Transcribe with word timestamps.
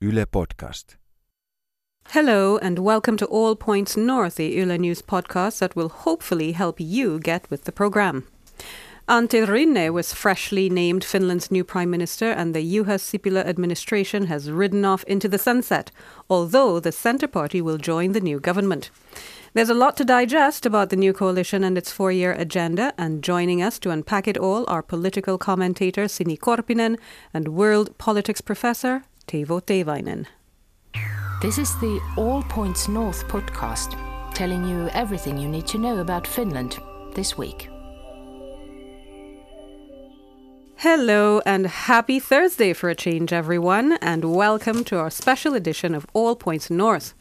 Yle 0.00 0.26
Podcast. 0.26 0.94
Hello, 2.10 2.56
and 2.56 2.78
welcome 2.78 3.16
to 3.16 3.26
All 3.26 3.56
Points 3.56 3.96
North, 3.96 4.36
the 4.36 4.46
Yle 4.46 4.78
News 4.78 5.02
podcast 5.02 5.58
that 5.58 5.74
will 5.74 5.88
hopefully 5.88 6.52
help 6.52 6.78
you 6.78 7.18
get 7.18 7.50
with 7.50 7.64
the 7.64 7.72
program. 7.72 8.24
Antti 9.08 9.44
Rinne 9.44 9.92
was 9.92 10.14
freshly 10.14 10.70
named 10.70 11.02
Finland's 11.02 11.50
new 11.50 11.64
prime 11.64 11.90
minister, 11.90 12.30
and 12.30 12.54
the 12.54 12.60
Juha 12.60 12.96
Sipilä 13.00 13.44
administration 13.44 14.26
has 14.26 14.52
ridden 14.52 14.84
off 14.84 15.02
into 15.08 15.26
the 15.26 15.36
sunset, 15.36 15.90
although 16.30 16.78
the 16.78 16.92
Centre 16.92 17.26
Party 17.26 17.60
will 17.60 17.76
join 17.76 18.12
the 18.12 18.20
new 18.20 18.38
government. 18.38 18.90
There's 19.52 19.70
a 19.70 19.74
lot 19.74 19.96
to 19.96 20.04
digest 20.04 20.64
about 20.64 20.90
the 20.90 20.96
new 20.96 21.12
coalition 21.12 21.64
and 21.64 21.76
its 21.76 21.90
four 21.90 22.12
year 22.12 22.34
agenda, 22.34 22.92
and 22.96 23.24
joining 23.24 23.60
us 23.60 23.80
to 23.80 23.90
unpack 23.90 24.28
it 24.28 24.38
all 24.38 24.64
are 24.68 24.80
political 24.80 25.38
commentator 25.38 26.04
Sini 26.04 26.38
Korpinen 26.38 26.98
and 27.34 27.48
world 27.48 27.98
politics 27.98 28.40
professor 28.40 29.02
Teivo 29.28 29.60
Teivainen. 29.60 30.26
This 31.42 31.58
is 31.58 31.78
the 31.80 32.00
All 32.16 32.42
Points 32.44 32.88
North 32.88 33.28
podcast, 33.28 33.94
telling 34.34 34.64
you 34.64 34.88
everything 34.94 35.36
you 35.36 35.46
need 35.46 35.66
to 35.66 35.76
know 35.76 35.98
about 35.98 36.26
Finland 36.26 36.78
this 37.14 37.36
week. 37.36 37.68
Hello 40.76 41.42
and 41.44 41.66
happy 41.66 42.18
Thursday 42.18 42.72
for 42.72 42.88
a 42.88 42.94
change, 42.94 43.30
everyone, 43.30 43.98
and 44.00 44.24
welcome 44.24 44.82
to 44.84 44.96
our 44.96 45.10
special 45.10 45.54
edition 45.54 45.94
of 45.94 46.06
All 46.14 46.34
Points 46.34 46.70
North. 46.70 47.12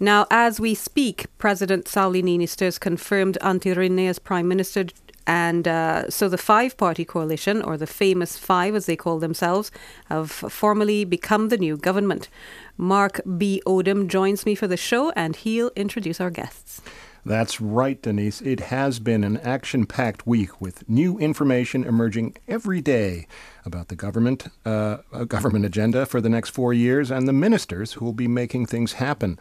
Now, 0.00 0.26
as 0.30 0.58
we 0.58 0.74
speak, 0.74 1.26
President 1.38 1.84
Sauli 1.84 2.24
Niinistö 2.24 2.64
has 2.64 2.78
confirmed 2.78 3.38
Antti 3.40 3.72
Rinne 3.76 4.08
as 4.08 4.18
Prime 4.18 4.48
Minister 4.48 4.86
and 5.26 5.66
uh, 5.66 6.08
so 6.08 6.28
the 6.28 6.38
five 6.38 6.76
party 6.76 7.04
coalition, 7.04 7.62
or 7.62 7.76
the 7.76 7.86
famous 7.86 8.38
five 8.38 8.74
as 8.74 8.86
they 8.86 8.96
call 8.96 9.18
themselves, 9.18 9.70
have 10.06 10.30
formally 10.30 11.04
become 11.04 11.48
the 11.48 11.58
new 11.58 11.76
government. 11.76 12.28
Mark 12.76 13.20
B. 13.36 13.62
Odom 13.66 14.06
joins 14.06 14.46
me 14.46 14.54
for 14.54 14.66
the 14.66 14.76
show 14.76 15.10
and 15.10 15.34
he'll 15.36 15.70
introduce 15.76 16.20
our 16.20 16.30
guests. 16.30 16.80
That's 17.24 17.60
right, 17.60 18.00
Denise. 18.00 18.40
It 18.40 18.60
has 18.60 19.00
been 19.00 19.24
an 19.24 19.38
action 19.38 19.84
packed 19.84 20.28
week 20.28 20.60
with 20.60 20.88
new 20.88 21.18
information 21.18 21.82
emerging 21.82 22.36
every 22.46 22.80
day 22.80 23.26
about 23.64 23.88
the 23.88 23.96
government, 23.96 24.46
uh, 24.64 24.98
government 25.26 25.64
agenda 25.64 26.06
for 26.06 26.20
the 26.20 26.28
next 26.28 26.50
four 26.50 26.72
years 26.72 27.10
and 27.10 27.26
the 27.26 27.32
ministers 27.32 27.94
who 27.94 28.04
will 28.04 28.12
be 28.12 28.28
making 28.28 28.66
things 28.66 28.92
happen. 28.92 29.40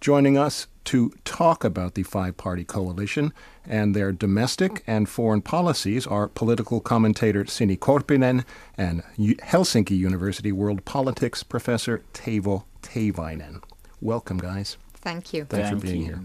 Joining 0.00 0.38
us 0.38 0.68
to 0.84 1.12
talk 1.24 1.64
about 1.64 1.94
the 1.94 2.04
five 2.04 2.36
party 2.36 2.64
coalition 2.64 3.32
and 3.66 3.96
their 3.96 4.12
domestic 4.12 4.84
and 4.86 5.08
foreign 5.08 5.42
policies 5.42 6.06
are 6.06 6.28
political 6.28 6.80
commentator 6.80 7.44
Sini 7.44 7.76
Korpinen 7.76 8.44
and 8.76 9.02
Helsinki 9.18 9.98
University 9.98 10.52
world 10.52 10.84
politics 10.84 11.42
professor 11.42 12.04
Teivo 12.14 12.64
Teivainen. 12.82 13.60
Welcome, 14.00 14.38
guys. 14.38 14.76
Thank 14.94 15.32
you. 15.32 15.44
Thanks 15.44 15.70
Thank 15.70 15.80
for 15.80 15.86
being 15.86 16.02
you. 16.02 16.06
here. 16.06 16.22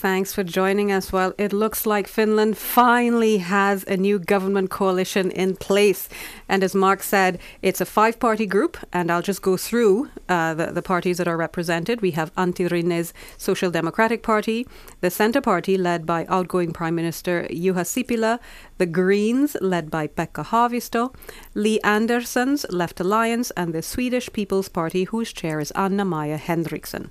Thanks 0.00 0.32
for 0.32 0.42
joining 0.42 0.90
us. 0.90 1.12
Well, 1.12 1.34
it 1.36 1.52
looks 1.52 1.84
like 1.84 2.08
Finland 2.08 2.56
finally 2.56 3.36
has 3.36 3.84
a 3.84 3.98
new 3.98 4.18
government 4.18 4.70
coalition 4.70 5.30
in 5.30 5.56
place. 5.56 6.08
And 6.48 6.64
as 6.64 6.74
Mark 6.74 7.02
said, 7.02 7.38
it's 7.60 7.82
a 7.82 7.84
five 7.84 8.18
party 8.18 8.46
group. 8.46 8.78
And 8.94 9.10
I'll 9.10 9.20
just 9.20 9.42
go 9.42 9.58
through 9.58 10.08
uh, 10.26 10.54
the, 10.54 10.72
the 10.72 10.80
parties 10.80 11.18
that 11.18 11.28
are 11.28 11.36
represented. 11.36 12.00
We 12.00 12.12
have 12.12 12.34
Antti 12.34 12.70
Rinne's 12.70 13.12
Social 13.36 13.70
Democratic 13.70 14.22
Party, 14.22 14.66
the 15.02 15.10
Centre 15.10 15.42
Party, 15.42 15.76
led 15.76 16.06
by 16.06 16.24
outgoing 16.30 16.72
Prime 16.72 16.94
Minister 16.94 17.46
Juha 17.50 17.84
Sipilä, 17.84 18.38
the 18.78 18.86
Greens, 18.86 19.54
led 19.60 19.90
by 19.90 20.06
Pekka 20.06 20.46
Haavisto, 20.46 21.14
Li 21.54 21.78
Andersson's 21.82 22.64
Left 22.70 23.00
Alliance, 23.00 23.50
and 23.50 23.74
the 23.74 23.82
Swedish 23.82 24.32
People's 24.32 24.70
Party, 24.70 25.04
whose 25.04 25.30
chair 25.30 25.60
is 25.60 25.72
Anna-Maja 25.72 26.38
Henriksson. 26.38 27.10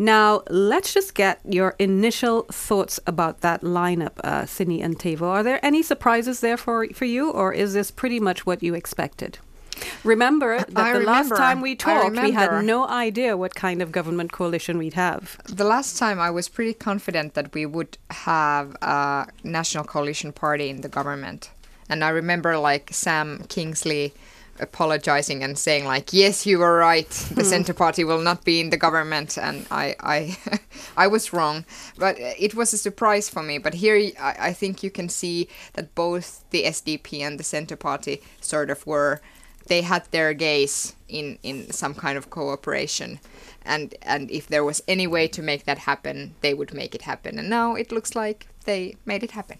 Now, 0.00 0.42
let's 0.48 0.94
just 0.94 1.14
get 1.14 1.40
your 1.44 1.74
initial 1.78 2.44
thoughts 2.44 2.98
about 3.06 3.42
that 3.42 3.60
lineup, 3.60 4.12
uh, 4.24 4.44
Sini 4.44 4.82
and 4.82 4.98
Teivo. 4.98 5.26
Are 5.26 5.42
there 5.42 5.62
any 5.62 5.82
surprises 5.82 6.40
there 6.40 6.56
for, 6.56 6.86
for 6.94 7.04
you, 7.04 7.30
or 7.30 7.52
is 7.52 7.74
this 7.74 7.90
pretty 7.90 8.18
much 8.18 8.46
what 8.46 8.62
you 8.62 8.72
expected? 8.72 9.38
Remember 10.02 10.58
that 10.58 10.86
I 10.86 10.98
the 10.98 11.04
last 11.04 11.28
time 11.28 11.60
we 11.60 11.76
talked, 11.76 12.18
we 12.18 12.30
had 12.30 12.64
no 12.64 12.88
idea 12.88 13.36
what 13.36 13.54
kind 13.54 13.82
of 13.82 13.92
government 13.92 14.32
coalition 14.32 14.78
we'd 14.78 14.94
have. 14.94 15.38
The 15.44 15.64
last 15.64 15.98
time 15.98 16.18
I 16.18 16.30
was 16.30 16.48
pretty 16.48 16.72
confident 16.72 17.34
that 17.34 17.52
we 17.52 17.66
would 17.66 17.98
have 18.08 18.74
a 18.80 19.26
national 19.44 19.84
coalition 19.84 20.32
party 20.32 20.70
in 20.70 20.80
the 20.80 20.88
government. 20.88 21.50
And 21.90 22.02
I 22.02 22.08
remember 22.08 22.56
like 22.56 22.88
Sam 22.90 23.44
Kingsley 23.50 24.14
apologizing 24.60 25.42
and 25.42 25.58
saying 25.58 25.84
like 25.84 26.12
yes 26.12 26.46
you 26.46 26.58
were 26.58 26.76
right. 26.76 27.10
The 27.10 27.44
center 27.44 27.74
party 27.74 28.04
will 28.04 28.20
not 28.20 28.44
be 28.44 28.60
in 28.60 28.70
the 28.70 28.76
government. 28.76 29.38
And 29.38 29.66
i 29.70 29.96
i 30.00 30.38
i 30.96 31.06
was 31.06 31.32
wrong. 31.32 31.64
But 31.98 32.16
it 32.18 32.54
was 32.54 32.72
a 32.72 32.78
surprise 32.78 33.28
for 33.28 33.42
me. 33.42 33.58
But 33.58 33.74
here 33.74 34.12
I, 34.20 34.36
I 34.48 34.52
think 34.52 34.82
you 34.82 34.90
can 34.90 35.08
see 35.08 35.48
that 35.74 35.94
both 35.94 36.44
the 36.50 36.64
sdp 36.64 37.20
and 37.20 37.38
the 37.38 37.44
center 37.44 37.76
party 37.76 38.22
sort 38.40 38.70
of 38.70 38.86
were 38.86 39.20
they 39.66 39.82
had 39.82 40.04
their 40.10 40.34
gaze 40.34 40.94
in 41.08 41.38
in 41.42 41.70
some 41.70 41.94
kind 41.94 42.16
of 42.18 42.30
cooperation. 42.30 43.20
And 43.62 43.94
and 44.02 44.30
if 44.30 44.46
there 44.46 44.64
was 44.64 44.82
any 44.88 45.06
way 45.06 45.28
to 45.28 45.42
make 45.42 45.64
that 45.64 45.78
happen 45.78 46.34
they 46.40 46.54
would 46.54 46.74
make 46.74 46.94
it 46.94 47.02
happen. 47.02 47.38
And 47.38 47.48
now 47.48 47.74
it 47.74 47.92
looks 47.92 48.14
like 48.14 48.46
they 48.64 48.96
made 49.04 49.22
it 49.22 49.32
happen. 49.32 49.58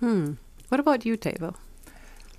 Hmm. 0.00 0.32
What 0.68 0.80
about 0.80 1.04
you, 1.04 1.16
Teivo? 1.18 1.54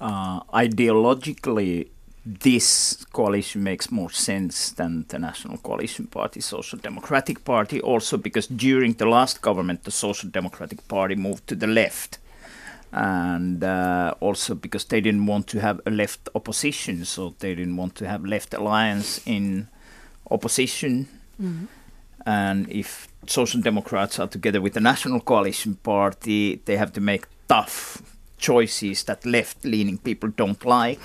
Uh, 0.01 0.41
ideologically, 0.53 1.87
this 2.25 3.05
coalition 3.11 3.63
makes 3.63 3.91
more 3.91 4.09
sense 4.09 4.71
than 4.71 5.05
the 5.09 5.19
National 5.19 5.57
Coalition 5.57 6.07
Party, 6.07 6.39
Social 6.39 6.79
Democratic 6.79 7.43
Party, 7.43 7.81
also 7.81 8.17
because 8.17 8.47
during 8.47 8.93
the 8.93 9.05
last 9.05 9.41
government, 9.41 9.83
the 9.83 9.91
Social 9.91 10.29
Democratic 10.29 10.87
Party 10.87 11.15
moved 11.15 11.47
to 11.47 11.55
the 11.55 11.67
left. 11.67 12.19
And 12.93 13.63
uh, 13.63 14.13
also 14.19 14.55
because 14.55 14.85
they 14.85 15.01
didn't 15.01 15.25
want 15.25 15.47
to 15.47 15.59
have 15.59 15.81
a 15.85 15.89
left 15.89 16.29
opposition, 16.35 17.03
so 17.05 17.33
they 17.39 17.55
didn't 17.55 17.75
want 17.75 17.95
to 17.95 18.07
have 18.07 18.23
left 18.23 18.53
alliance 18.53 19.19
in 19.25 19.67
opposition. 20.29 21.07
And 22.25 22.69
if 22.69 23.07
Social 23.27 23.61
Democrats 23.61 24.19
are 24.19 24.27
together 24.27 24.61
with 24.61 24.73
the 24.73 24.79
National 24.79 25.19
Coalition 25.19 25.75
Party, 25.75 26.61
they 26.65 26.77
have 26.77 26.93
to 26.93 27.01
make 27.01 27.25
tough 27.47 28.12
choices 28.43 29.03
that 29.03 29.25
left-leaning 29.25 29.97
people 29.99 30.29
don't 30.41 30.63
like. 30.65 30.99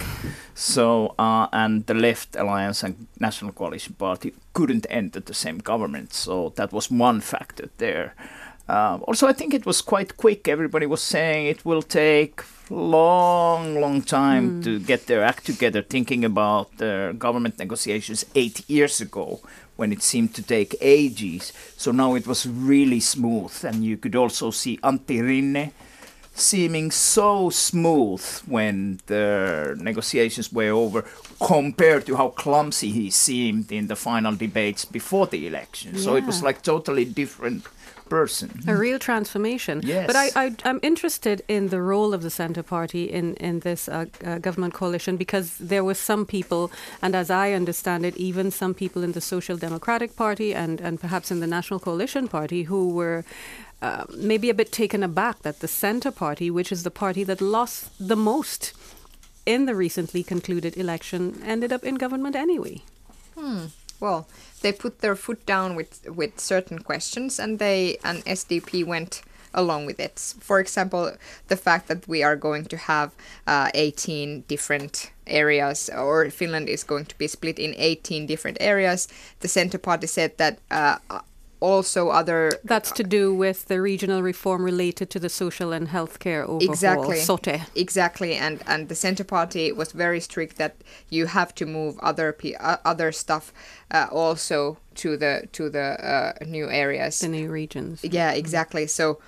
So, 0.54 1.14
uh, 1.18 1.46
and 1.52 1.86
the 1.86 1.94
Left 1.94 2.36
Alliance 2.36 2.86
and 2.86 3.06
National 3.20 3.52
Coalition 3.52 3.94
Party 3.94 4.32
couldn't 4.52 4.86
enter 4.90 5.20
the 5.20 5.34
same 5.34 5.58
government. 5.58 6.12
So 6.12 6.52
that 6.56 6.72
was 6.72 6.90
one 6.90 7.20
factor 7.20 7.68
there. 7.78 8.14
Uh, 8.68 8.98
also, 9.08 9.26
I 9.28 9.32
think 9.32 9.54
it 9.54 9.64
was 9.64 9.80
quite 9.82 10.16
quick. 10.16 10.48
Everybody 10.48 10.86
was 10.86 11.00
saying 11.00 11.46
it 11.46 11.64
will 11.64 11.82
take 11.82 12.42
long, 12.70 13.80
long 13.80 14.02
time 14.02 14.60
to 14.62 14.78
get 14.80 15.06
their 15.06 15.22
act 15.22 15.46
together. 15.46 15.82
Thinking 15.82 16.24
about 16.24 16.76
the 16.76 17.14
government 17.18 17.58
negotiations 17.58 18.26
eight 18.34 18.68
years 18.68 19.00
ago, 19.00 19.40
when 19.78 19.92
it 19.92 20.02
seemed 20.02 20.34
to 20.34 20.42
take 20.42 20.74
ages. 20.80 21.52
So 21.76 21.92
now 21.92 22.16
it 22.16 22.26
was 22.26 22.46
really 22.46 23.00
smooth, 23.00 23.64
and 23.64 23.84
you 23.84 23.96
could 23.96 24.16
also 24.16 24.50
see 24.50 24.76
Antti 24.82 25.22
Rinne 25.22 25.70
seeming 26.38 26.90
so 26.90 27.50
smooth 27.50 28.24
when 28.46 29.00
the 29.06 29.76
negotiations 29.80 30.52
were 30.52 30.70
over 30.70 31.04
compared 31.44 32.06
to 32.06 32.16
how 32.16 32.28
clumsy 32.28 32.90
he 32.90 33.10
seemed 33.10 33.70
in 33.72 33.86
the 33.88 33.96
final 33.96 34.34
debates 34.34 34.84
before 34.84 35.26
the 35.26 35.46
election. 35.46 35.98
So 35.98 36.16
it 36.16 36.24
was 36.24 36.38
Yeah. 36.38 36.46
like 36.46 36.62
totally 36.62 37.04
different 37.04 37.64
person. 38.08 38.48
A 38.66 38.74
real 38.74 38.98
transformation. 38.98 39.82
Yes. 39.84 40.06
But 40.06 40.16
I, 40.16 40.30
I, 40.34 40.54
I'm 40.64 40.80
interested 40.82 41.42
in 41.46 41.68
the 41.68 41.82
role 41.82 42.14
of 42.14 42.22
the 42.22 42.30
Centre 42.30 42.62
Party 42.62 43.04
in, 43.04 43.34
in 43.34 43.60
this 43.60 43.86
uh, 43.88 44.06
uh, 44.24 44.38
government 44.38 44.72
coalition 44.72 45.16
because 45.18 45.58
there 45.58 45.84
were 45.84 45.94
some 45.94 46.24
people, 46.24 46.70
and 47.02 47.14
as 47.14 47.28
I 47.30 47.52
understand 47.52 48.06
it, 48.06 48.16
even 48.16 48.50
some 48.50 48.72
people 48.72 49.02
in 49.04 49.12
the 49.12 49.20
Social 49.20 49.58
Democratic 49.58 50.16
Party 50.16 50.54
and, 50.54 50.80
and 50.80 50.98
perhaps 50.98 51.30
in 51.30 51.40
the 51.40 51.46
National 51.46 51.78
Coalition 51.80 52.28
Party 52.28 52.62
who 52.62 52.88
were 52.88 53.24
uh, 53.80 54.04
maybe 54.16 54.50
a 54.50 54.54
bit 54.54 54.72
taken 54.72 55.02
aback 55.02 55.42
that 55.42 55.60
the 55.60 55.68
Centre 55.68 56.10
Party, 56.10 56.50
which 56.50 56.72
is 56.72 56.82
the 56.82 56.90
party 56.90 57.24
that 57.24 57.40
lost 57.40 57.90
the 58.00 58.16
most 58.16 58.72
in 59.46 59.66
the 59.66 59.74
recently 59.74 60.22
concluded 60.22 60.76
election, 60.76 61.40
ended 61.44 61.72
up 61.72 61.84
in 61.84 61.94
government 61.94 62.36
anyway. 62.36 62.82
Well, 64.00 64.28
they 64.62 64.72
put 64.72 65.00
their 65.00 65.16
foot 65.16 65.44
down 65.46 65.74
with 65.74 66.06
with 66.08 66.40
certain 66.40 66.80
questions, 66.80 67.38
and 67.38 67.58
they 67.58 67.98
and 68.04 68.24
SDP 68.24 68.84
went 68.84 69.22
along 69.54 69.86
with 69.86 69.98
it. 69.98 70.34
For 70.40 70.60
example, 70.60 71.12
the 71.48 71.56
fact 71.56 71.88
that 71.88 72.06
we 72.06 72.22
are 72.22 72.36
going 72.36 72.64
to 72.66 72.76
have 72.76 73.12
uh, 73.46 73.70
18 73.74 74.44
different 74.46 75.10
areas, 75.26 75.90
or 75.90 76.30
Finland 76.30 76.68
is 76.68 76.84
going 76.84 77.06
to 77.06 77.18
be 77.18 77.26
split 77.26 77.58
in 77.58 77.74
18 77.76 78.26
different 78.26 78.58
areas. 78.60 79.08
The 79.40 79.48
Centre 79.48 79.78
Party 79.78 80.06
said 80.06 80.36
that 80.38 80.58
uh, 80.70 80.98
also 81.60 82.10
other 82.10 82.50
That's 82.64 82.92
to 82.92 83.04
do 83.04 83.34
with 83.34 83.66
the 83.66 83.80
regional 83.80 84.22
reform 84.22 84.64
related 84.64 85.10
to 85.10 85.18
the 85.18 85.28
social 85.28 85.72
and 85.72 85.88
healthcare 85.88 86.42
overhaul. 86.42 86.70
Exactly. 86.70 87.16
SOTE. 87.16 87.60
Exactly, 87.74 88.34
and 88.34 88.62
and 88.66 88.88
the 88.88 88.94
Centre 88.94 89.24
Party 89.24 89.72
was 89.72 89.92
very 89.92 90.20
strict 90.20 90.56
that 90.56 90.76
you 91.10 91.26
have 91.26 91.54
to 91.56 91.66
move 91.66 91.98
other 92.00 92.32
pe- 92.32 92.54
uh, 92.54 92.76
other 92.84 93.12
stuff 93.12 93.52
uh, 93.90 94.06
also 94.10 94.78
to 94.96 95.16
the 95.16 95.48
to 95.52 95.68
the 95.68 95.78
uh, 95.80 96.32
new 96.46 96.68
areas. 96.68 97.20
The 97.20 97.28
new 97.28 97.50
regions. 97.50 98.04
Yeah, 98.04 98.32
exactly. 98.32 98.86
So 98.86 99.18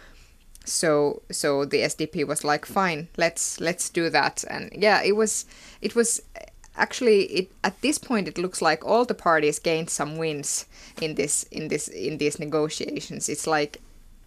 so 0.65 1.23
so 1.31 1.65
the 1.65 1.79
SDP 1.83 2.26
was 2.26 2.44
like, 2.44 2.67
fine, 2.67 3.09
let's 3.17 3.61
let's 3.61 3.91
do 3.91 4.11
that, 4.11 4.44
and 4.49 4.71
yeah, 4.73 5.03
it 5.03 5.17
was 5.17 5.47
it 5.81 5.94
was 5.94 6.23
actually 6.81 7.25
it 7.25 7.53
at 7.62 7.81
this 7.82 7.99
point 7.99 8.27
it 8.27 8.38
looks 8.38 8.61
like 8.62 8.85
all 8.85 9.05
the 9.05 9.15
parties 9.15 9.59
gained 9.59 9.91
some 9.91 10.17
wins 10.17 10.67
in 11.00 11.15
this 11.15 11.44
in 11.44 11.69
this 11.69 11.88
in 11.88 12.19
these 12.19 12.38
negotiations. 12.38 13.29
It's 13.29 13.47
like 13.47 13.81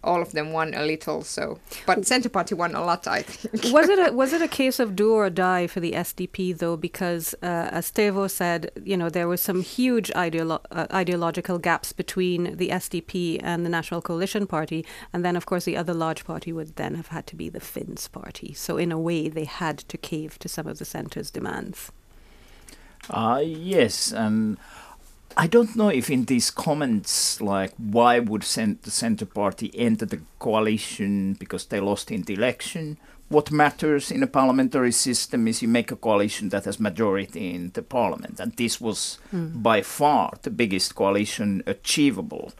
all 0.04 0.20
of 0.20 0.32
them 0.32 0.52
won 0.52 0.74
a 0.74 0.84
little, 0.84 1.22
so 1.22 1.58
but 1.86 2.06
Centre 2.06 2.28
Party 2.28 2.54
won 2.54 2.74
a 2.74 2.84
lot, 2.84 3.06
I 3.06 3.22
think. 3.22 3.72
was 3.72 3.88
it 3.88 3.98
a 3.98 4.12
was 4.22 4.32
it 4.32 4.42
a 4.42 4.48
case 4.48 4.78
of 4.78 4.94
do 4.94 5.12
or 5.12 5.30
die 5.30 5.66
for 5.66 5.80
the 5.80 5.92
SDP 5.92 6.58
though? 6.58 6.76
Because 6.76 7.34
uh, 7.42 7.68
as 7.72 7.90
Teivo 7.90 8.30
said, 8.30 8.70
you 8.84 8.96
know 8.96 9.08
there 9.08 9.28
were 9.28 9.36
some 9.36 9.62
huge 9.62 10.10
ideolo- 10.10 10.64
uh, 10.70 10.86
ideological 10.92 11.58
gaps 11.58 11.92
between 11.92 12.56
the 12.56 12.68
SDP 12.68 13.40
and 13.42 13.64
the 13.64 13.70
National 13.70 14.02
Coalition 14.02 14.46
Party, 14.46 14.84
and 15.12 15.24
then 15.24 15.36
of 15.36 15.46
course 15.46 15.64
the 15.64 15.76
other 15.76 15.94
large 15.94 16.24
party 16.24 16.52
would 16.52 16.76
then 16.76 16.94
have 16.94 17.08
had 17.08 17.26
to 17.28 17.36
be 17.36 17.48
the 17.48 17.60
Finns 17.60 18.08
Party. 18.08 18.52
So 18.52 18.76
in 18.76 18.92
a 18.92 18.98
way, 18.98 19.28
they 19.28 19.44
had 19.44 19.78
to 19.78 19.96
cave 19.96 20.38
to 20.40 20.48
some 20.48 20.66
of 20.66 20.78
the 20.78 20.84
centre's 20.84 21.30
demands. 21.30 21.90
Uh, 23.10 23.42
yes, 23.44 24.12
and 24.12 24.56
I 25.36 25.46
don't 25.46 25.74
know 25.76 25.88
if 25.88 26.10
in 26.10 26.24
these 26.24 26.50
comments, 26.50 27.40
like 27.40 27.72
why 27.76 28.18
would 28.18 28.44
cent- 28.44 28.82
the 28.82 28.90
Centre 28.90 29.26
Party 29.26 29.70
enter 29.74 30.06
the 30.06 30.20
coalition 30.38 31.34
because 31.34 31.66
they 31.66 31.80
lost 31.80 32.10
in 32.10 32.22
the 32.22 32.34
election? 32.34 32.98
What 33.28 33.50
matters 33.50 34.10
in 34.10 34.22
a 34.22 34.26
parliamentary 34.26 34.92
system 34.92 35.48
is 35.48 35.62
you 35.62 35.68
make 35.68 35.90
a 35.90 35.96
coalition 35.96 36.50
that 36.50 36.66
has 36.66 36.78
majority 36.78 37.54
in 37.54 37.70
the 37.74 37.82
parliament, 37.82 38.38
and 38.38 38.52
this 38.52 38.80
was 38.80 39.18
by 39.32 39.82
far 39.82 40.34
the 40.42 40.50
biggest 40.50 40.94
coalition 40.94 41.62
achievable 41.66 42.52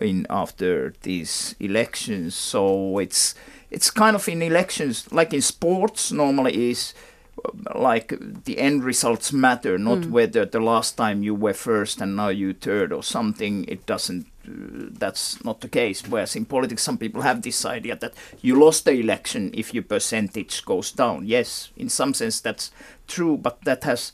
in 0.00 0.26
after 0.30 0.94
these 1.02 1.54
elections. 1.60 2.34
So 2.34 2.98
it's 2.98 3.34
it's 3.70 3.90
kind 3.90 4.16
of 4.16 4.28
in 4.28 4.40
elections 4.42 5.12
like 5.12 5.34
in 5.34 5.42
sports 5.42 6.12
normally 6.12 6.70
is 6.70 6.94
like 7.74 8.14
the 8.44 8.58
end 8.58 8.84
results 8.84 9.32
matter, 9.32 9.78
not 9.78 10.06
whether 10.06 10.44
the 10.44 10.60
last 10.60 10.96
time 10.96 11.22
you 11.22 11.34
were 11.34 11.54
first 11.54 12.00
and 12.00 12.16
now 12.16 12.28
you 12.28 12.52
third 12.52 12.92
or 12.92 13.02
something. 13.02 13.64
It 13.68 13.86
doesn't. 13.86 14.26
Uh, 14.46 14.90
that's 14.98 15.42
not 15.44 15.60
the 15.60 15.68
case. 15.68 16.02
Whereas 16.06 16.36
in 16.36 16.44
politics, 16.44 16.82
some 16.82 16.98
people 16.98 17.22
have 17.22 17.42
this 17.42 17.64
idea 17.64 17.96
that 17.96 18.14
you 18.40 18.58
lost 18.58 18.84
the 18.84 18.92
election 18.92 19.50
if 19.54 19.74
your 19.74 19.82
percentage 19.82 20.64
goes 20.64 20.92
down. 20.92 21.26
Yes, 21.26 21.70
in 21.76 21.88
some 21.88 22.14
sense 22.14 22.40
that's 22.40 22.70
true, 23.06 23.36
but 23.36 23.64
that 23.64 23.84
has, 23.84 24.12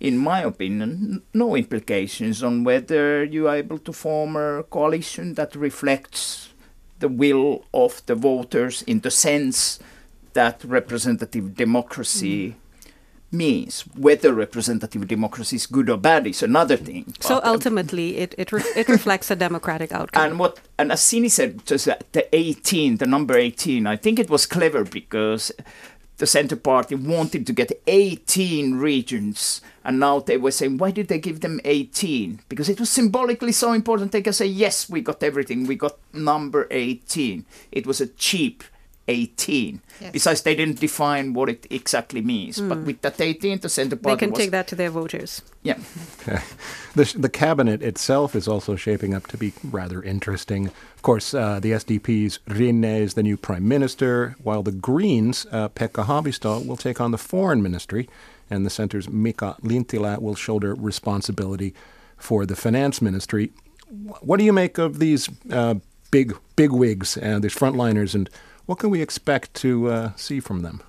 in 0.00 0.18
my 0.18 0.42
opinion, 0.42 1.22
no 1.34 1.56
implications 1.56 2.42
on 2.42 2.64
whether 2.64 3.24
you 3.24 3.48
are 3.48 3.56
able 3.56 3.78
to 3.78 3.92
form 3.92 4.36
a 4.36 4.62
coalition 4.64 5.34
that 5.34 5.54
reflects 5.54 6.50
the 6.98 7.08
will 7.08 7.64
of 7.74 8.00
the 8.06 8.14
voters 8.14 8.82
in 8.82 9.00
the 9.00 9.10
sense 9.10 9.78
that 10.36 10.62
representative 10.64 11.46
democracy 11.56 12.54
means. 13.32 13.82
Whether 14.06 14.32
representative 14.32 15.08
democracy 15.08 15.56
is 15.56 15.66
good 15.66 15.88
or 15.90 15.96
bad 15.96 16.26
is 16.26 16.42
another 16.42 16.76
thing. 16.76 17.14
So 17.20 17.36
uh, 17.36 17.52
ultimately, 17.54 18.18
it 18.18 18.34
it, 18.38 18.52
re- 18.52 18.72
it 18.76 18.88
reflects 18.88 19.30
a 19.30 19.36
democratic 19.36 19.90
outcome. 19.92 20.22
and 20.24 20.38
what 20.38 20.60
and 20.78 20.92
as 20.92 21.00
Sini 21.00 21.30
said, 21.30 21.66
just 21.66 21.86
that 21.86 22.04
the 22.12 22.24
18, 22.34 22.98
the 22.98 23.06
number 23.06 23.36
18, 23.36 23.86
I 23.86 23.96
think 23.96 24.18
it 24.18 24.30
was 24.30 24.46
clever 24.46 24.84
because 24.84 25.52
the 26.18 26.26
Centre 26.26 26.56
Party 26.56 26.94
wanted 26.94 27.46
to 27.46 27.52
get 27.52 27.72
18 27.86 28.76
regions, 28.76 29.60
and 29.84 30.00
now 30.00 30.20
they 30.20 30.38
were 30.38 30.50
saying, 30.50 30.78
why 30.78 30.90
did 30.90 31.08
they 31.08 31.18
give 31.18 31.40
them 31.40 31.60
18? 31.64 32.40
Because 32.48 32.70
it 32.70 32.80
was 32.80 32.88
symbolically 32.88 33.52
so 33.52 33.72
important. 33.72 34.12
They 34.12 34.22
can 34.22 34.32
say, 34.32 34.46
yes, 34.46 34.88
we 34.88 35.02
got 35.02 35.22
everything. 35.22 35.66
We 35.66 35.76
got 35.76 35.98
number 36.14 36.68
18. 36.70 37.44
It 37.70 37.86
was 37.86 38.00
a 38.00 38.06
cheap 38.06 38.64
18. 39.08 39.80
Yes. 40.00 40.12
Besides, 40.12 40.42
they 40.42 40.54
didn't 40.54 40.80
define 40.80 41.32
what 41.32 41.48
it 41.48 41.66
exactly 41.70 42.20
means. 42.20 42.60
But 42.60 42.78
with 42.78 43.00
that 43.02 43.20
18, 43.20 43.60
the 43.60 43.68
Centre 43.68 43.96
Hmm. 43.96 44.02
they 44.08 44.16
can 44.16 44.30
was 44.30 44.38
take 44.38 44.50
that 44.50 44.66
to 44.68 44.74
their 44.74 44.90
voters. 44.90 45.42
yeah. 45.62 45.78
Okay. 46.22 46.40
The, 46.94 47.04
the 47.18 47.28
cabinet 47.28 47.82
itself 47.82 48.34
is 48.34 48.48
also 48.48 48.74
shaping 48.76 49.14
up 49.14 49.26
to 49.28 49.36
be 49.36 49.52
rather 49.70 50.02
interesting. 50.02 50.68
Of 50.96 51.02
course, 51.02 51.34
uh, 51.34 51.60
the 51.60 51.72
SDP's 51.72 52.38
Rinne 52.48 52.84
is 53.00 53.14
the 53.14 53.22
new 53.22 53.36
prime 53.36 53.68
minister, 53.68 54.34
while 54.42 54.62
the 54.62 54.72
Greens' 54.72 55.46
uh, 55.52 55.68
Pekka 55.68 56.06
Haavisto 56.06 56.66
will 56.66 56.76
take 56.78 57.00
on 57.00 57.10
the 57.10 57.18
foreign 57.18 57.62
ministry, 57.62 58.08
and 58.50 58.64
the 58.64 58.70
center's 58.70 59.08
Mika 59.08 59.56
Lintilä 59.62 60.18
will 60.20 60.34
shoulder 60.34 60.74
responsibility 60.74 61.74
for 62.16 62.46
the 62.46 62.56
finance 62.56 63.02
ministry. 63.02 63.50
What 64.20 64.38
do 64.38 64.44
you 64.44 64.52
make 64.52 64.78
of 64.78 64.98
these 64.98 65.28
uh, 65.52 65.74
big 66.10 66.34
big 66.56 66.72
wigs 66.72 67.16
and 67.16 67.44
these 67.44 67.54
frontliners, 67.54 68.14
and 68.14 68.28
what 68.66 68.78
can 68.78 68.90
we 68.90 69.00
expect 69.02 69.54
to 69.62 69.88
uh, 69.88 70.10
see 70.16 70.40
from 70.40 70.62
them? 70.62 70.80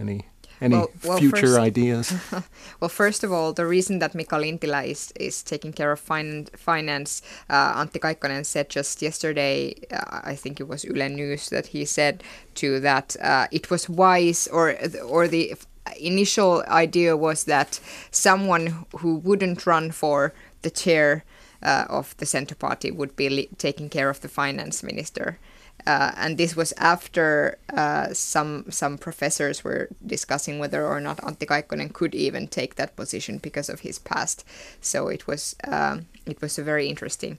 Any 0.00 0.20
any 0.60 0.76
Well- 0.76 0.90
well, 1.04 1.18
future 1.18 1.46
first- 1.46 1.58
ideas? 1.68 2.12
Well, 2.80 2.88
first 2.88 3.24
of 3.24 3.32
all, 3.32 3.52
the 3.52 3.66
reason 3.66 3.98
that 4.00 4.14
Mika 4.14 4.36
Lintilä 4.36 4.84
is, 4.86 5.12
is 5.20 5.42
taking 5.42 5.72
care 5.72 5.92
of 5.92 6.00
fin- 6.00 6.48
finance, 6.56 7.22
uh, 7.50 7.74
Antti 7.80 7.98
Kaikkonen 7.98 8.44
said 8.44 8.68
just 8.68 9.02
yesterday, 9.02 9.74
uh, 9.90 10.20
I 10.32 10.36
think 10.36 10.60
it 10.60 10.68
was 10.68 10.84
Yle 10.84 11.08
News, 11.08 11.48
that 11.50 11.66
he 11.68 11.84
said 11.84 12.22
to 12.56 12.80
that 12.80 13.16
uh, 13.22 13.46
it 13.50 13.70
was 13.70 13.88
wise, 13.88 14.48
or 14.52 14.74
or 15.08 15.28
the 15.28 15.54
initial 16.00 16.62
idea 16.68 17.16
was 17.16 17.44
that 17.44 17.80
someone 18.10 18.84
who 19.00 19.16
wouldn't 19.16 19.66
run 19.66 19.90
for 19.92 20.32
the 20.62 20.70
chair 20.70 21.24
uh, 21.62 21.84
of 21.88 22.14
the 22.16 22.26
Centre 22.26 22.54
Party 22.56 22.90
would 22.90 23.16
be 23.16 23.28
li- 23.28 23.48
taking 23.58 23.88
care 23.90 24.08
of 24.10 24.20
the 24.20 24.28
finance 24.28 24.82
minister. 24.86 25.38
Uh, 25.86 26.12
and 26.16 26.38
this 26.38 26.56
was 26.56 26.72
after 26.78 27.58
uh, 27.76 28.12
some 28.12 28.64
some 28.70 28.96
professors 28.96 29.62
were 29.62 29.88
discussing 30.06 30.58
whether 30.58 30.86
or 30.86 31.00
not 31.00 31.18
Antti 31.18 31.46
Kaikkonen 31.46 31.92
could 31.92 32.14
even 32.14 32.48
take 32.48 32.76
that 32.76 32.96
position 32.96 33.38
because 33.38 33.68
of 33.68 33.80
his 33.80 33.98
past. 33.98 34.44
So 34.80 35.08
it 35.08 35.26
was 35.26 35.54
um, 35.64 36.06
it 36.24 36.40
was 36.40 36.58
a 36.58 36.62
very 36.62 36.88
interesting 36.88 37.38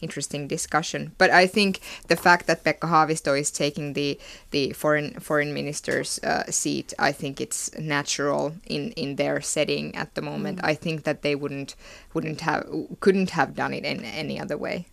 interesting 0.00 0.46
discussion. 0.46 1.12
But 1.18 1.30
I 1.30 1.46
think 1.46 1.80
the 2.08 2.16
fact 2.16 2.46
that 2.46 2.64
Pekka 2.64 2.88
Haavisto 2.88 3.38
is 3.38 3.50
taking 3.50 3.94
the 3.94 4.18
the 4.50 4.72
foreign 4.72 5.18
foreign 5.20 5.54
minister's 5.54 6.18
uh, 6.22 6.44
seat, 6.50 6.92
I 6.98 7.12
think 7.12 7.40
it's 7.40 7.76
natural 7.78 8.56
in 8.66 8.92
in 8.92 9.16
their 9.16 9.40
setting 9.40 9.94
at 9.96 10.14
the 10.14 10.22
moment. 10.22 10.60
I 10.62 10.74
think 10.74 11.04
that 11.04 11.22
they 11.22 11.34
wouldn't 11.34 11.74
wouldn't 12.14 12.40
have 12.42 12.66
couldn't 13.00 13.30
have 13.30 13.54
done 13.54 13.72
it 13.72 13.84
in 13.84 14.04
any 14.04 14.40
other 14.40 14.56
way. 14.56 14.86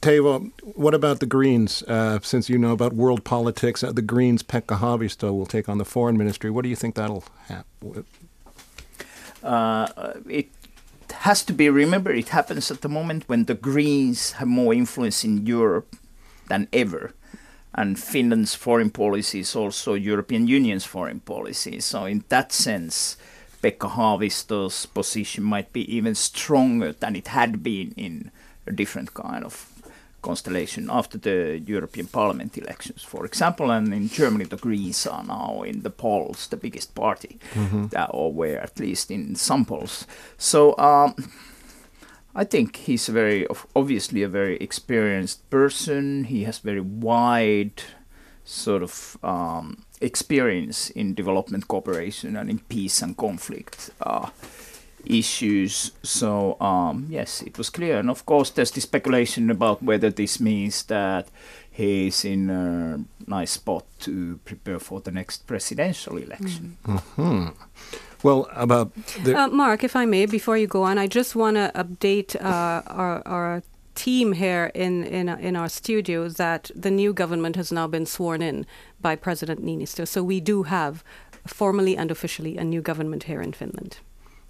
Teivo, 0.00 0.50
what 0.74 0.94
about 0.94 1.20
the 1.20 1.26
Greens? 1.26 1.82
Uh, 1.82 2.18
since 2.22 2.48
you 2.48 2.58
know 2.58 2.72
about 2.72 2.92
world 2.92 3.24
politics, 3.24 3.84
uh, 3.84 3.92
the 3.92 4.02
Greens, 4.02 4.42
Pekka 4.42 4.78
Haavisto, 4.78 5.32
will 5.32 5.46
take 5.46 5.68
on 5.68 5.78
the 5.78 5.84
foreign 5.84 6.16
ministry. 6.16 6.50
What 6.50 6.62
do 6.62 6.68
you 6.68 6.76
think 6.76 6.94
that'll 6.94 7.24
happen? 7.48 8.04
uh, 9.46 10.12
it 10.28 10.48
has 11.12 11.42
to 11.44 11.52
be 11.52 11.70
remembered 11.70 12.16
it 12.16 12.30
happens 12.30 12.70
at 12.70 12.80
the 12.82 12.88
moment 12.88 13.28
when 13.28 13.44
the 13.44 13.54
Greens 13.54 14.32
have 14.32 14.48
more 14.48 14.74
influence 14.74 15.24
in 15.24 15.46
Europe 15.46 15.96
than 16.48 16.68
ever. 16.72 17.14
And 17.74 17.98
Finland's 17.98 18.54
foreign 18.54 18.90
policy 18.90 19.40
is 19.40 19.54
also 19.54 19.94
European 19.94 20.46
Union's 20.46 20.84
foreign 20.84 21.20
policy. 21.20 21.80
So 21.80 22.06
in 22.06 22.24
that 22.28 22.52
sense, 22.52 23.16
Pekka 23.62 23.90
Haavisto's 23.90 24.86
position 24.86 25.44
might 25.44 25.72
be 25.72 25.94
even 25.94 26.14
stronger 26.14 26.92
than 26.92 27.16
it 27.16 27.28
had 27.28 27.62
been 27.62 27.92
in 27.96 28.30
a 28.66 28.72
different 28.72 29.14
kind 29.14 29.44
of 29.44 29.68
constellation 30.22 30.88
after 30.90 31.18
the 31.18 31.62
European 31.66 32.06
Parliament 32.06 32.58
elections, 32.58 33.02
for 33.02 33.24
example. 33.24 33.70
And 33.70 33.94
in 33.94 34.08
Germany, 34.08 34.44
the 34.44 34.56
Greens 34.56 35.06
are 35.06 35.24
now 35.24 35.62
in 35.62 35.82
the 35.82 35.90
polls 35.90 36.48
the 36.48 36.56
biggest 36.56 36.94
party, 36.94 37.38
uh, 37.94 38.06
or 38.10 38.32
were 38.32 38.58
at 38.58 38.78
least 38.80 39.10
in 39.10 39.36
some 39.36 39.64
polls. 39.64 40.06
So 40.36 40.76
um, 40.78 41.14
I 42.34 42.44
think 42.44 42.76
he's 42.76 43.08
a 43.08 43.12
very, 43.12 43.46
obviously, 43.74 44.22
a 44.22 44.28
very 44.28 44.56
experienced 44.56 45.48
person. 45.50 46.24
He 46.24 46.44
has 46.44 46.58
very 46.58 46.82
wide 46.82 47.82
sort 48.44 48.82
of 48.82 49.16
um, 49.22 49.84
experience 50.00 50.90
in 50.90 51.14
development 51.14 51.66
cooperation 51.66 52.36
and 52.36 52.50
in 52.50 52.58
peace 52.58 53.02
and 53.02 53.16
conflict 53.16 53.90
uh, 54.00 54.28
issues. 55.06 55.92
So 56.02 56.56
um, 56.60 57.06
yes, 57.10 57.42
it 57.42 57.58
was 57.58 57.70
clear. 57.70 57.98
And 57.98 58.10
of 58.10 58.24
course, 58.26 58.50
there's 58.50 58.70
the 58.70 58.80
speculation 58.80 59.50
about 59.50 59.82
whether 59.82 60.10
this 60.10 60.40
means 60.40 60.82
that 60.84 61.28
he's 61.70 62.24
in 62.24 62.50
a 62.50 63.04
nice 63.26 63.52
spot 63.52 63.84
to 64.00 64.38
prepare 64.44 64.78
for 64.78 65.00
the 65.00 65.10
next 65.10 65.46
presidential 65.46 66.16
election. 66.16 66.76
Well, 68.22 68.48
about 68.52 68.94
the. 69.24 69.38
Uh, 69.38 69.48
Mark, 69.48 69.84
if 69.84 69.94
I 69.94 70.06
may, 70.06 70.26
before 70.26 70.56
you 70.56 70.66
go 70.66 70.82
on, 70.82 70.98
I 70.98 71.06
just 71.06 71.36
want 71.36 71.56
to 71.56 71.70
update 71.74 72.34
uh, 72.36 72.82
our, 72.86 73.22
our 73.26 73.62
team 73.94 74.32
here 74.32 74.70
in, 74.74 75.04
in, 75.04 75.28
in 75.28 75.56
our 75.56 75.68
studio 75.68 76.28
that 76.28 76.70
the 76.74 76.90
new 76.90 77.12
government 77.12 77.56
has 77.56 77.70
now 77.70 77.86
been 77.86 78.06
sworn 78.06 78.42
in 78.42 78.66
by 79.00 79.16
President 79.16 79.64
Niinistö. 79.64 80.06
So 80.08 80.22
we 80.22 80.40
do 80.40 80.64
have 80.64 81.04
formally 81.46 81.96
and 81.96 82.10
officially 82.10 82.56
a 82.56 82.64
new 82.64 82.80
government 82.80 83.24
here 83.24 83.42
in 83.42 83.52
Finland. 83.52 83.98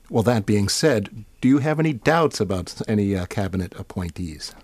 Well, 0.09 0.23
that 0.23 0.47
being 0.47 0.69
said, 0.69 1.25
do 1.41 1.49
you 1.49 1.59
have 1.59 1.81
any 1.81 1.93
doubts 1.93 2.41
about 2.41 2.81
any 2.89 3.17
uh, 3.17 3.27
cabinet 3.27 3.75
appointees? 3.77 4.55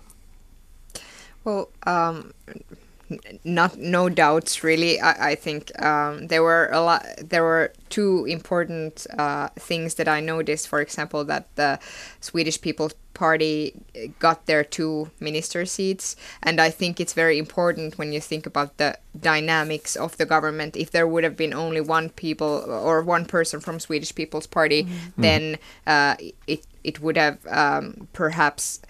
Well, 1.43 1.69
um, 1.85 2.33
not 3.43 3.77
no 3.77 4.09
doubts 4.09 4.63
really. 4.63 4.99
I, 4.99 5.31
I 5.31 5.35
think 5.35 5.71
um, 5.81 6.27
there 6.27 6.43
were 6.43 6.69
a 6.71 6.81
lot. 6.81 7.05
There 7.21 7.43
were 7.43 7.73
two 7.89 8.25
important 8.25 9.05
uh, 9.17 9.49
things 9.55 9.95
that 9.95 10.07
I 10.07 10.19
noticed. 10.19 10.67
For 10.67 10.81
example, 10.81 11.23
that 11.25 11.47
the 11.55 11.79
Swedish 12.19 12.61
People's 12.61 12.95
Party 13.13 13.73
got 14.19 14.47
their 14.47 14.63
two 14.63 15.11
minister 15.19 15.65
seats, 15.65 16.15
and 16.41 16.59
I 16.59 16.69
think 16.69 16.99
it's 16.99 17.13
very 17.13 17.37
important 17.37 17.97
when 17.97 18.11
you 18.11 18.19
think 18.19 18.45
about 18.45 18.77
the 18.77 18.97
dynamics 19.19 19.95
of 19.95 20.17
the 20.17 20.25
government. 20.25 20.75
If 20.75 20.91
there 20.91 21.07
would 21.07 21.23
have 21.23 21.37
been 21.37 21.53
only 21.53 21.81
one 21.81 22.09
people 22.09 22.65
or 22.67 23.01
one 23.01 23.25
person 23.25 23.59
from 23.59 23.79
Swedish 23.79 24.15
People's 24.15 24.47
Party, 24.47 24.83
mm-hmm. 24.83 25.21
then 25.21 25.57
uh, 25.85 26.15
it 26.47 26.65
it 26.83 26.99
would 26.99 27.17
have 27.17 27.37
um, 27.47 28.07
perhaps 28.13 28.81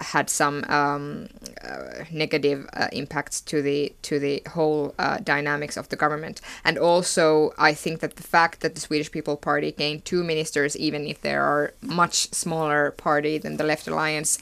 had 0.00 0.30
some 0.30 0.64
um, 0.68 1.28
uh, 1.62 2.04
negative 2.10 2.68
uh, 2.72 2.88
impacts 2.92 3.40
to 3.42 3.62
the 3.62 3.92
to 4.02 4.18
the 4.18 4.42
whole 4.50 4.94
uh, 4.98 5.18
dynamics 5.18 5.76
of 5.76 5.88
the 5.88 5.96
government. 5.96 6.40
And 6.64 6.78
also, 6.78 7.52
I 7.58 7.74
think 7.74 8.00
that 8.00 8.16
the 8.16 8.22
fact 8.22 8.60
that 8.60 8.74
the 8.74 8.80
Swedish 8.80 9.10
People 9.10 9.36
Party 9.36 9.72
gained 9.72 10.04
two 10.04 10.22
ministers, 10.24 10.76
even 10.76 11.06
if 11.06 11.20
they 11.20 11.34
are 11.34 11.72
much 11.82 12.32
smaller 12.32 12.92
party 12.92 13.38
than 13.38 13.56
the 13.56 13.64
Left 13.64 13.86
Alliance, 13.88 14.38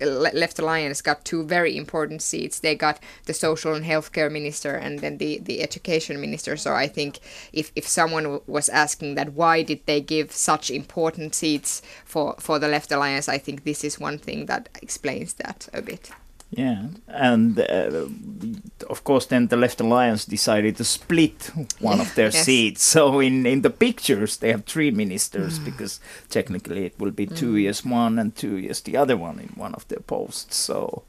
Left 0.00 0.58
Alliance 0.58 1.00
got 1.00 1.24
two 1.24 1.44
very 1.44 1.76
important 1.76 2.22
seats. 2.22 2.58
They 2.58 2.74
got 2.74 2.98
the 3.26 3.34
social 3.34 3.74
and 3.74 3.84
healthcare 3.84 4.30
minister 4.30 4.74
and 4.74 4.98
then 4.98 5.18
the, 5.18 5.38
the 5.38 5.62
education 5.62 6.20
minister. 6.20 6.56
So 6.56 6.74
I 6.74 6.88
think 6.88 7.20
if, 7.52 7.70
if 7.76 7.86
someone 7.86 8.40
was 8.46 8.68
asking 8.68 9.14
that 9.14 9.34
why 9.34 9.62
did 9.62 9.80
they 9.86 10.00
give 10.00 10.32
such 10.32 10.70
important 10.70 11.34
seats 11.34 11.82
for, 12.04 12.34
for 12.38 12.58
the 12.58 12.68
Left 12.68 12.90
Alliance, 12.92 13.28
I 13.28 13.38
think 13.38 13.64
this 13.64 13.84
is 13.84 14.00
one 14.00 14.18
thing 14.18 14.46
that 14.46 14.68
explains 14.82 15.34
that 15.34 15.68
a 15.72 15.82
bit. 15.82 16.10
Yeah, 16.50 16.86
and 17.08 17.58
uh, 17.58 18.06
of 18.88 19.02
course, 19.02 19.26
then 19.26 19.48
the 19.48 19.56
Left 19.56 19.80
Alliance 19.80 20.24
decided 20.24 20.76
to 20.76 20.84
split 20.84 21.50
one 21.80 22.00
of 22.00 22.14
their 22.14 22.30
yes. 22.32 22.44
seats. 22.44 22.84
So 22.84 23.20
in 23.20 23.46
in 23.46 23.62
the 23.62 23.70
pictures, 23.70 24.36
they 24.36 24.52
have 24.52 24.64
three 24.64 24.90
ministers 24.90 25.58
mm. 25.58 25.64
because 25.70 26.00
technically 26.28 26.86
it 26.86 26.98
will 26.98 27.10
be 27.10 27.26
two 27.26 27.54
mm. 27.54 27.60
years 27.62 27.84
one 27.84 28.20
and 28.20 28.36
two 28.36 28.56
years 28.56 28.82
the 28.82 28.96
other 28.96 29.16
one 29.16 29.40
in 29.40 29.48
one 29.56 29.74
of 29.74 29.86
their 29.88 30.00
posts. 30.00 30.56
So 30.56 31.02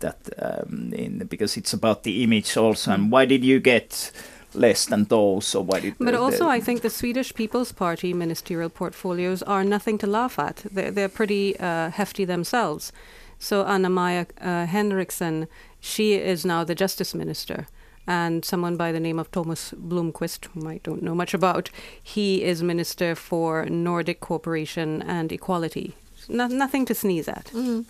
that 0.00 0.18
um, 0.38 0.92
in 0.94 1.26
because 1.26 1.56
it's 1.56 1.72
about 1.72 2.02
the 2.02 2.22
image 2.22 2.56
also. 2.56 2.92
And 2.92 3.12
why 3.12 3.26
did 3.26 3.44
you 3.44 3.60
get? 3.60 4.12
less 4.54 4.86
than 4.86 5.04
those 5.04 5.54
or 5.54 5.62
why 5.62 5.80
did 5.80 5.94
but 5.98 6.14
also 6.14 6.48
i 6.48 6.58
think 6.58 6.80
the 6.80 6.88
swedish 6.88 7.34
people's 7.34 7.72
party 7.72 8.14
ministerial 8.14 8.70
portfolios 8.70 9.42
are 9.42 9.62
nothing 9.62 9.98
to 9.98 10.06
laugh 10.06 10.38
at 10.38 10.64
they're, 10.72 10.90
they're 10.90 11.10
pretty 11.10 11.54
uh, 11.60 11.90
hefty 11.90 12.24
themselves 12.24 12.90
so 13.38 13.64
Anna-Maja 13.64 14.26
uh, 14.40 14.66
Henriksson, 14.66 15.48
she 15.80 16.14
is 16.14 16.44
now 16.44 16.64
the 16.64 16.74
justice 16.74 17.14
minister. 17.14 17.66
And 18.08 18.44
someone 18.44 18.76
by 18.76 18.92
the 18.92 19.00
name 19.00 19.18
of 19.18 19.30
Thomas 19.32 19.72
Blomqvist, 19.72 20.46
whom 20.46 20.68
I 20.68 20.78
don't 20.84 21.02
know 21.02 21.14
much 21.14 21.34
about, 21.34 21.70
he 22.00 22.44
is 22.44 22.62
Minister 22.62 23.16
for 23.16 23.66
Nordic 23.66 24.20
Cooperation 24.20 25.02
and 25.02 25.32
Equality. 25.32 25.94
No, 26.28 26.46
nothing 26.46 26.84
to 26.86 26.94
sneeze 26.94 27.26
at. 27.26 27.46
Mm. 27.46 27.84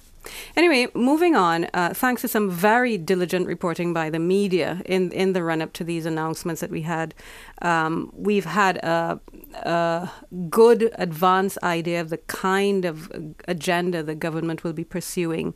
Anyway, 0.57 0.89
moving 0.95 1.37
on, 1.37 1.67
uh, 1.75 1.93
thanks 1.95 2.23
to 2.23 2.29
some 2.29 2.51
very 2.51 2.99
diligent 2.99 3.47
reporting 3.47 3.93
by 3.93 4.11
the 4.11 4.19
media 4.19 4.83
in, 4.87 5.11
in 5.13 5.33
the 5.33 5.43
run 5.43 5.63
up 5.63 5.73
to 5.75 5.85
these 5.85 6.07
announcements 6.07 6.61
that 6.61 6.71
we 6.71 6.83
had, 6.83 7.15
um, 7.63 8.11
we've 8.15 8.45
had 8.45 8.77
a, 8.79 9.21
a, 9.63 10.11
good 10.51 10.91
advance 10.95 11.57
idea 11.63 12.01
of 12.01 12.11
the 12.11 12.19
kind 12.19 12.85
of 12.85 13.11
agenda 13.49 14.03
the 14.03 14.15
government 14.15 14.65
will 14.65 14.73
be 14.73 14.85
pursuing. 14.85 15.55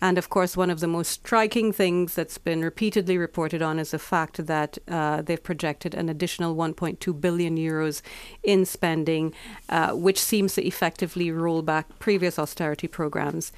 And 0.00 0.18
of 0.18 0.28
course, 0.28 0.56
one 0.56 0.70
of 0.70 0.80
the 0.80 0.86
most 0.86 1.10
striking 1.10 1.72
things 1.72 2.14
that's 2.14 2.36
been 2.36 2.62
repeatedly 2.62 3.16
reported 3.16 3.62
on 3.62 3.78
is 3.78 3.92
the 3.92 3.98
fact 3.98 4.46
that 4.46 4.76
uh, 4.88 5.22
they've 5.22 5.42
projected 5.42 5.94
an 5.94 6.08
additional 6.08 6.54
1.2 6.54 7.18
billion 7.18 7.56
euros 7.56 8.02
in 8.42 8.66
spending, 8.66 9.32
uh, 9.70 9.92
which 9.92 10.20
seems 10.20 10.54
to 10.54 10.66
effectively 10.66 11.30
roll 11.30 11.62
back 11.62 11.98
previous 11.98 12.38
austerity 12.38 12.86
programs. 12.86 13.52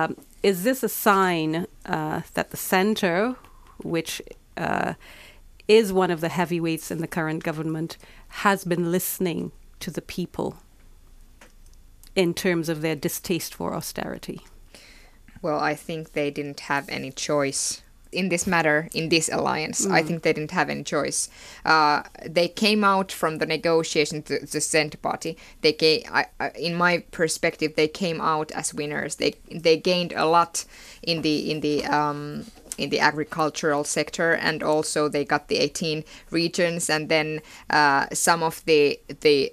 Um, 0.00 0.16
is 0.42 0.64
this 0.64 0.82
a 0.82 0.88
sign 0.88 1.66
uh, 1.84 2.22
that 2.34 2.50
the 2.50 2.56
centre, 2.56 3.36
which 3.82 4.22
uh, 4.56 4.94
is 5.68 5.92
one 5.92 6.10
of 6.10 6.20
the 6.20 6.30
heavyweights 6.30 6.90
in 6.90 6.98
the 6.98 7.06
current 7.06 7.42
government, 7.42 7.98
has 8.28 8.64
been 8.64 8.90
listening 8.90 9.52
to 9.80 9.90
the 9.90 10.02
people 10.02 10.56
in 12.16 12.32
terms 12.34 12.68
of 12.68 12.80
their 12.80 12.96
distaste 12.96 13.54
for 13.54 13.74
austerity? 13.74 14.40
Well, 15.42 15.60
I 15.60 15.74
think 15.74 16.12
they 16.12 16.30
didn't 16.30 16.60
have 16.60 16.88
any 16.88 17.10
choice 17.12 17.82
in 18.12 18.28
this 18.28 18.46
matter, 18.46 18.88
in 18.92 19.08
this 19.08 19.28
alliance. 19.28 19.86
Mm. 19.86 19.92
I 19.92 20.02
think 20.02 20.22
they 20.22 20.32
didn't 20.32 20.50
have 20.50 20.68
any 20.68 20.82
choice. 20.82 21.28
Uh, 21.64 22.02
they 22.26 22.48
came 22.48 22.84
out 22.84 23.12
from 23.12 23.38
the 23.38 23.46
negotiation 23.46 24.22
to 24.22 24.44
the 24.44 24.60
Centre 24.60 24.98
Party. 24.98 25.36
They 25.60 25.72
came, 25.72 26.02
I, 26.10 26.26
I, 26.38 26.50
in 26.50 26.74
my 26.74 27.04
perspective, 27.10 27.74
they 27.76 27.88
came 27.88 28.20
out 28.20 28.50
as 28.52 28.74
winners. 28.74 29.16
They 29.16 29.34
they 29.50 29.76
gained 29.76 30.12
a 30.12 30.26
lot 30.26 30.64
in 31.02 31.22
the 31.22 31.50
in 31.50 31.60
the 31.60 31.84
um, 31.86 32.46
in 32.78 32.90
the 32.90 33.00
agricultural 33.00 33.84
sector, 33.84 34.32
and 34.32 34.62
also 34.62 35.08
they 35.08 35.24
got 35.24 35.48
the 35.48 35.58
18 35.58 36.04
regions, 36.30 36.88
and 36.88 37.08
then 37.08 37.40
uh, 37.68 38.06
some 38.12 38.42
of 38.42 38.64
the 38.64 38.98
the 39.20 39.52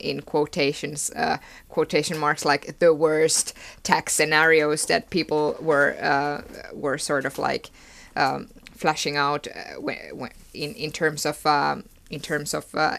in 0.00 0.22
quotations 0.22 1.10
uh, 1.10 1.38
quotation 1.68 2.18
marks 2.18 2.44
like 2.44 2.78
the 2.78 2.92
worst 2.92 3.54
tax 3.82 4.14
scenarios 4.14 4.86
that 4.86 5.10
people 5.10 5.56
were 5.60 5.96
uh, 6.00 6.42
were 6.72 6.98
sort 6.98 7.24
of 7.24 7.38
like 7.38 7.70
um, 8.16 8.48
flashing 8.72 9.16
out 9.16 9.46
uh, 9.48 10.26
in 10.54 10.74
in 10.74 10.90
terms 10.90 11.26
of 11.26 11.44
um, 11.46 11.84
in 12.10 12.20
terms 12.20 12.54
of 12.54 12.74
uh, 12.74 12.96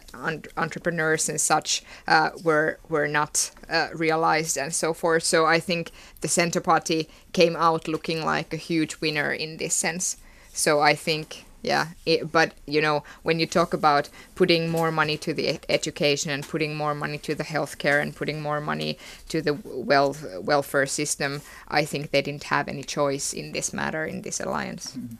entrepreneurs 0.55 1.27
and 1.27 1.41
such 1.41 1.83
uh, 2.07 2.29
were 2.43 2.77
were 2.87 3.07
not 3.07 3.51
realized 3.93 4.57
and 4.57 4.73
so 4.73 4.93
forth. 4.93 5.23
So 5.23 5.45
I 5.45 5.59
think 5.59 5.91
the 6.21 6.27
Centre 6.27 6.61
Party 6.61 7.09
came 7.33 7.55
out 7.55 7.87
looking 7.87 8.23
like 8.25 8.53
a 8.53 8.57
huge 8.57 9.01
winner 9.01 9.31
in 9.31 9.57
this 9.57 9.73
sense. 9.73 10.17
So 10.53 10.79
I 10.79 10.95
think 10.95 11.45
yeah 11.61 11.87
it, 12.05 12.31
but 12.31 12.53
you 12.65 12.81
know 12.81 13.03
when 13.23 13.39
you 13.39 13.45
talk 13.45 13.73
about 13.73 14.09
putting 14.35 14.69
more 14.69 14.91
money 14.91 15.17
to 15.17 15.33
the 15.33 15.59
education 15.69 16.31
and 16.31 16.47
putting 16.47 16.75
more 16.75 16.95
money 16.95 17.17
to 17.17 17.35
the 17.35 17.43
healthcare 17.43 18.01
and 18.01 18.15
putting 18.15 18.41
more 18.41 18.61
money 18.61 18.97
to 19.27 19.41
the 19.41 19.53
wealth 19.63 20.25
welfare 20.39 20.85
system 20.85 21.41
i 21.67 21.85
think 21.85 22.11
they 22.11 22.21
didn't 22.21 22.43
have 22.45 22.67
any 22.67 22.83
choice 22.83 23.33
in 23.33 23.51
this 23.51 23.73
matter 23.73 24.05
in 24.05 24.21
this 24.21 24.39
alliance 24.39 24.95
mm-hmm. 24.97 25.15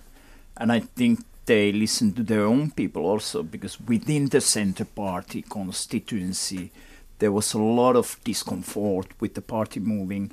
and 0.57 0.71
i 0.71 0.79
think 0.79 1.19
they 1.45 1.71
listened 1.71 2.15
to 2.15 2.23
their 2.23 2.45
own 2.45 2.71
people 2.71 3.05
also 3.05 3.43
because 3.43 3.79
within 3.81 4.29
the 4.29 4.41
center 4.41 4.85
party 4.85 5.41
constituency 5.41 6.71
there 7.19 7.31
was 7.31 7.53
a 7.53 7.59
lot 7.59 7.95
of 7.95 8.19
discomfort 8.23 9.07
with 9.19 9.35
the 9.35 9.41
party 9.41 9.79
moving 9.79 10.31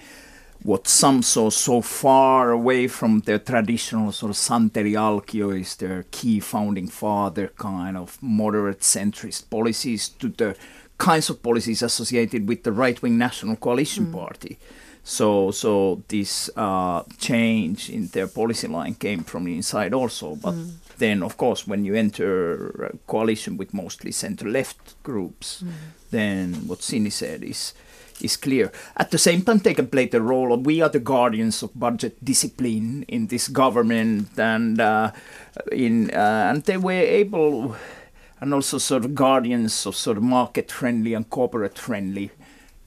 what 0.63 0.89
some 0.89 1.23
saw 1.23 1.51
so 1.51 1.81
far 1.81 2.51
away 2.51 2.89
from 2.89 3.21
their 3.21 3.39
traditional 3.39 4.13
sort 4.13 4.31
of 4.31 4.37
Santeri 4.37 4.93
Alkio 4.93 5.59
is 5.59 5.77
their 5.77 6.05
key 6.11 6.41
founding 6.41 6.89
father 6.89 7.49
kind 7.57 7.97
of 7.97 8.19
moderate 8.21 8.81
centrist 8.81 9.49
policies 9.51 10.09
to 10.09 10.29
the 10.29 10.57
kinds 10.99 11.31
of 11.31 11.43
policies 11.43 11.83
associated 11.83 12.49
with 12.49 12.65
the 12.65 12.73
right-wing 12.73 13.17
National 13.17 13.57
Coalition 13.57 14.07
mm. 14.07 14.13
Party. 14.13 14.59
So, 15.05 15.53
so 15.53 16.03
this 16.09 16.51
uh, 16.57 17.05
change 17.19 17.89
in 17.89 18.09
their 18.09 18.27
policy 18.27 18.67
line 18.67 18.95
came 18.95 19.23
from 19.23 19.45
the 19.45 19.55
inside 19.55 19.95
also. 19.95 20.35
But 20.35 20.55
mm. 20.55 20.73
then, 20.99 21.23
of 21.23 21.37
course, 21.37 21.67
when 21.67 21.85
you 21.85 21.95
enter 21.95 22.91
a 22.93 22.97
coalition 23.07 23.57
with 23.57 23.73
mostly 23.73 24.11
center-left 24.11 25.03
groups, 25.05 25.63
mm. 25.63 25.71
then 26.11 26.67
what 26.67 26.81
Sini 26.81 27.13
said 27.13 27.43
is 27.43 27.73
is 28.23 28.37
clear. 28.37 28.73
At 28.97 29.11
the 29.11 29.19
same 29.19 29.43
time, 29.43 29.59
they 29.59 29.75
can 29.75 29.87
play 29.87 30.07
the 30.07 30.21
role 30.21 30.53
of 30.53 30.67
we 30.67 30.81
are 30.83 30.89
the 30.89 31.01
guardians 31.01 31.63
of 31.63 31.79
budget 31.79 32.25
discipline 32.25 33.05
in 33.09 33.27
this 33.29 33.49
government, 33.49 34.39
and 34.39 34.81
uh, 34.81 35.13
in 35.73 36.11
uh, 36.11 36.51
and 36.51 36.63
they 36.65 36.77
were 36.77 36.93
able, 36.93 37.77
and 38.41 38.55
also 38.55 38.79
sort 38.79 39.05
of 39.05 39.15
guardians 39.15 39.87
of 39.87 39.97
sort 39.97 40.17
of 40.17 40.23
market 40.23 40.71
friendly 40.71 41.15
and 41.15 41.29
corporate 41.31 41.79
friendly 41.79 42.31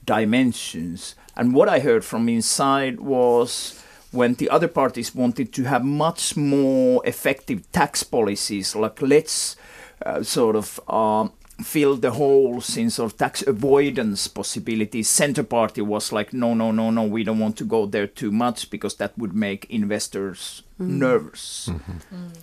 dimensions. 0.04 1.14
And 1.36 1.54
what 1.54 1.68
I 1.68 1.80
heard 1.80 2.04
from 2.04 2.28
inside 2.28 3.00
was 3.00 3.82
when 4.10 4.34
the 4.34 4.50
other 4.50 4.68
parties 4.68 5.14
wanted 5.14 5.52
to 5.54 5.64
have 5.64 5.84
much 5.84 6.36
more 6.36 7.00
effective 7.06 7.70
tax 7.72 8.02
policies, 8.02 8.76
like 8.76 9.00
let's 9.00 9.56
uh, 10.04 10.22
sort 10.22 10.56
of 10.56 10.80
um, 10.88 11.32
fill 11.62 11.96
the 11.96 12.12
holes 12.12 12.76
in 12.76 12.90
sort 12.90 13.12
of 13.12 13.18
tax 13.18 13.42
avoidance 13.46 14.28
possibilities. 14.28 15.08
Center 15.08 15.42
Party 15.42 15.80
was 15.80 16.12
like, 16.12 16.32
no, 16.32 16.54
no, 16.54 16.70
no, 16.70 16.90
no, 16.90 17.04
we 17.04 17.24
don't 17.24 17.38
want 17.38 17.56
to 17.58 17.64
go 17.64 17.86
there 17.86 18.06
too 18.06 18.30
much 18.30 18.70
because 18.70 18.96
that 18.96 19.16
would 19.18 19.34
make 19.34 19.66
investors 19.70 20.62
mm. 20.80 20.86
nervous. 20.86 21.40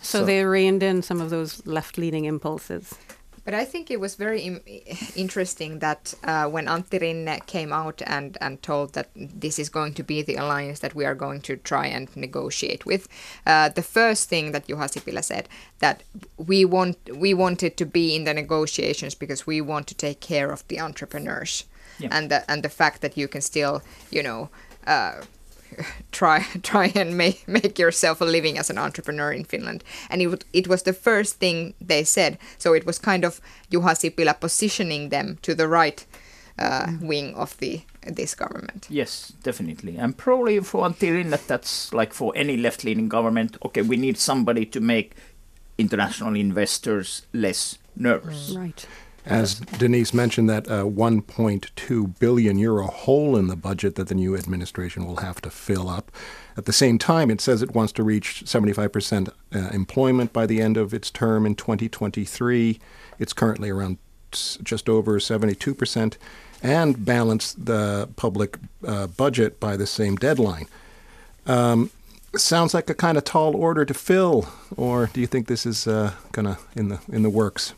So, 0.01 0.19
So- 0.19 0.25
they 0.25 0.43
reined 0.43 0.83
in 0.83 1.01
some 1.01 1.21
of 1.21 1.29
those 1.29 1.65
left-leaning 1.65 2.25
impulses. 2.25 2.95
But 3.49 3.57
I 3.57 3.65
think 3.65 3.89
it 3.89 3.99
was 3.99 4.13
very 4.13 4.41
Im- 4.41 4.61
interesting 5.15 5.79
that 5.79 6.13
uh, 6.23 6.45
when 6.45 6.67
Antti 6.67 6.99
Rinne 7.01 7.43
came 7.47 7.73
out 7.73 7.99
and, 8.05 8.37
and 8.39 8.61
told 8.61 8.93
that 8.93 9.09
this 9.15 9.57
is 9.57 9.69
going 9.69 9.95
to 9.95 10.03
be 10.03 10.21
the 10.21 10.35
alliance 10.35 10.81
that 10.81 10.93
we 10.93 11.03
are 11.03 11.15
going 11.15 11.41
to 11.41 11.55
try 11.55 11.87
and 11.87 12.15
negotiate 12.15 12.85
with, 12.85 13.07
uh, 13.47 13.69
the 13.69 13.81
first 13.81 14.29
thing 14.29 14.51
that 14.51 14.67
Juha 14.67 14.87
Sipilä 14.87 15.23
said 15.23 15.49
that 15.79 16.03
we 16.37 16.63
want 16.63 16.97
we 17.17 17.33
wanted 17.33 17.75
to 17.77 17.85
be 17.87 18.15
in 18.15 18.23
the 18.25 18.35
negotiations 18.35 19.15
because 19.15 19.47
we 19.47 19.61
want 19.61 19.87
to 19.87 19.95
take 19.95 20.19
care 20.19 20.51
of 20.51 20.63
the 20.67 20.79
entrepreneurs 20.79 21.63
Yeah. 21.99 22.09
and 22.11 22.29
the 22.29 22.43
and 22.51 22.61
the 22.61 22.69
fact 22.69 23.01
that 23.01 23.17
you 23.17 23.27
can 23.27 23.41
still 23.41 23.81
you 24.11 24.21
know. 24.21 24.49
Uh, 24.85 25.21
try 26.11 26.45
try 26.63 26.91
and 26.95 27.17
make 27.17 27.47
make 27.47 27.79
yourself 27.79 28.21
a 28.21 28.25
living 28.25 28.57
as 28.57 28.69
an 28.69 28.77
entrepreneur 28.77 29.31
in 29.31 29.45
Finland. 29.45 29.83
And 30.09 30.21
it 30.21 30.27
would, 30.27 30.45
it 30.53 30.67
was 30.67 30.83
the 30.83 30.93
first 30.93 31.39
thing 31.39 31.73
they 31.87 32.03
said. 32.03 32.37
So 32.57 32.73
it 32.73 32.85
was 32.85 32.99
kind 32.99 33.25
of 33.25 33.41
Juha 33.71 33.95
Sipilä 33.95 34.39
positioning 34.39 35.09
them 35.09 35.37
to 35.41 35.55
the 35.55 35.67
right 35.67 36.05
uh, 36.59 36.91
wing 37.01 37.35
of 37.35 37.57
the 37.57 37.81
this 38.15 38.35
government. 38.35 38.87
Yes, 38.89 39.33
definitely. 39.43 39.97
And 39.97 40.17
probably 40.17 40.59
for 40.59 40.87
Antti 40.87 41.11
Rinne, 41.11 41.47
that's 41.47 41.93
like 41.93 42.13
for 42.13 42.33
any 42.35 42.57
left 42.57 42.83
leaning 42.83 43.09
government, 43.09 43.57
okay, 43.65 43.81
we 43.81 43.97
need 43.97 44.17
somebody 44.17 44.65
to 44.65 44.79
make 44.79 45.15
international 45.77 46.35
investors 46.35 47.23
less 47.33 47.77
nervous. 47.95 48.51
Right. 48.55 48.85
As 49.29 49.59
Denise 49.59 50.13
mentioned, 50.13 50.49
that 50.49 50.67
uh, 50.67 50.83
1.2 50.83 52.19
billion 52.19 52.57
euro 52.57 52.87
hole 52.87 53.37
in 53.37 53.47
the 53.47 53.55
budget 53.55 53.95
that 53.95 54.07
the 54.07 54.15
new 54.15 54.35
administration 54.35 55.05
will 55.05 55.17
have 55.17 55.39
to 55.41 55.49
fill 55.49 55.87
up. 55.87 56.11
At 56.57 56.65
the 56.65 56.73
same 56.73 56.97
time, 56.97 57.29
it 57.29 57.39
says 57.39 57.61
it 57.61 57.75
wants 57.75 57.93
to 57.93 58.03
reach 58.03 58.43
75% 58.45 59.29
uh, 59.29 59.59
employment 59.71 60.33
by 60.33 60.45
the 60.45 60.61
end 60.61 60.77
of 60.77 60.93
its 60.93 61.11
term 61.11 61.45
in 61.45 61.55
2023. 61.55 62.79
It's 63.19 63.33
currently 63.33 63.69
around 63.69 63.97
just 64.31 64.89
over 64.89 65.19
72%, 65.19 66.17
and 66.61 67.05
balance 67.05 67.53
the 67.53 68.09
public 68.15 68.57
uh, 68.85 69.07
budget 69.07 69.59
by 69.59 69.77
the 69.77 69.87
same 69.87 70.15
deadline. 70.15 70.67
Um, 71.45 71.91
sounds 72.35 72.73
like 72.73 72.89
a 72.89 72.93
kind 72.93 73.17
of 73.17 73.23
tall 73.23 73.55
order 73.55 73.85
to 73.85 73.93
fill, 73.93 74.49
or 74.75 75.07
do 75.07 75.21
you 75.21 75.27
think 75.27 75.47
this 75.47 75.65
is 75.65 75.87
uh, 75.87 76.13
gonna 76.31 76.59
in 76.75 76.89
the 76.89 76.99
in 77.11 77.23
the 77.23 77.29
works? 77.29 77.73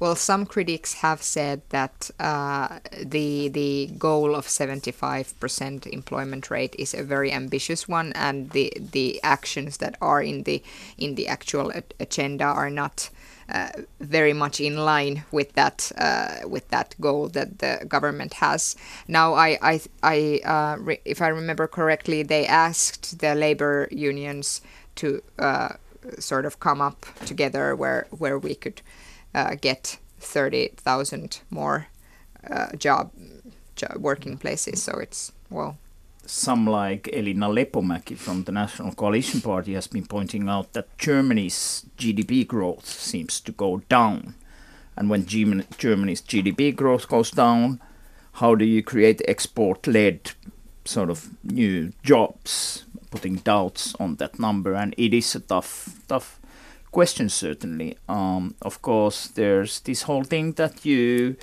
Well, 0.00 0.14
some 0.14 0.46
critics 0.46 0.94
have 0.94 1.22
said 1.22 1.62
that 1.70 2.10
uh, 2.20 2.78
the 3.02 3.48
the 3.48 3.90
goal 3.98 4.36
of 4.36 4.46
75% 4.46 5.86
employment 5.88 6.50
rate 6.50 6.76
is 6.78 6.94
a 6.94 7.02
very 7.02 7.32
ambitious 7.32 7.88
one, 7.88 8.12
and 8.12 8.50
the 8.50 8.72
the 8.78 9.20
actions 9.24 9.78
that 9.78 9.96
are 10.00 10.22
in 10.22 10.44
the 10.44 10.62
in 10.98 11.16
the 11.16 11.26
actual 11.28 11.72
agenda 12.00 12.44
are 12.44 12.70
not. 12.70 13.10
Uh, 13.50 13.70
very 13.98 14.34
much 14.34 14.60
in 14.60 14.76
line 14.76 15.24
with 15.32 15.54
that 15.54 15.90
uh, 15.96 16.46
with 16.46 16.68
that 16.68 16.94
goal 17.00 17.28
that 17.30 17.60
the 17.60 17.82
government 17.88 18.34
has. 18.34 18.76
Now, 19.08 19.32
I 19.32 19.58
I, 19.62 19.80
I 20.02 20.40
uh, 20.44 20.76
re- 20.78 21.00
if 21.06 21.22
I 21.22 21.28
remember 21.28 21.66
correctly, 21.66 22.22
they 22.22 22.44
asked 22.46 23.20
the 23.20 23.34
labor 23.34 23.88
unions 23.90 24.60
to 24.96 25.22
uh, 25.38 25.70
sort 26.18 26.44
of 26.44 26.60
come 26.60 26.82
up 26.82 27.06
together 27.24 27.74
where 27.74 28.06
where 28.10 28.38
we 28.38 28.54
could 28.54 28.82
get 29.60 29.98
30,000 30.20 31.40
more 31.50 31.86
uh, 32.50 32.72
job, 32.76 33.10
job 33.76 33.96
working 33.98 34.36
places. 34.38 34.82
So 34.82 34.98
it's, 34.98 35.32
well, 35.50 35.76
Some 36.26 36.66
like 36.66 37.08
Elina 37.12 37.48
Lepomäki 37.48 38.16
from 38.16 38.44
the 38.44 38.52
National 38.52 38.92
Coalition 38.94 39.40
Party 39.40 39.74
has 39.74 39.86
been 39.86 40.06
pointing 40.06 40.48
out 40.48 40.72
that 40.72 40.98
Germany's 40.98 41.86
GDP 41.96 42.46
growth 42.46 42.86
seems 42.86 43.40
to 43.40 43.52
go 43.52 43.82
down. 43.88 44.34
And 44.96 45.08
when 45.08 45.26
German- 45.26 45.64
Germany's 45.78 46.20
GDP 46.20 46.74
growth 46.74 47.08
goes 47.08 47.30
down, 47.30 47.80
how 48.32 48.54
do 48.54 48.64
you 48.64 48.82
create 48.82 49.22
export 49.28 49.86
led 49.86 50.32
sort 50.84 51.10
of 51.10 51.30
new 51.42 51.92
jobs? 52.02 52.84
Putting 53.10 53.36
doubts 53.36 53.94
on 53.98 54.16
that 54.16 54.38
number. 54.38 54.74
And 54.74 54.94
it 54.98 55.14
is 55.14 55.34
a 55.34 55.40
tough, 55.40 56.00
tough 56.08 56.38
question, 56.90 57.28
certainly. 57.28 57.96
Um, 58.08 58.54
of 58.62 58.82
course, 58.82 59.28
there's 59.28 59.80
this 59.80 60.02
whole 60.02 60.24
thing 60.24 60.52
that 60.52 60.84
you 60.84 61.36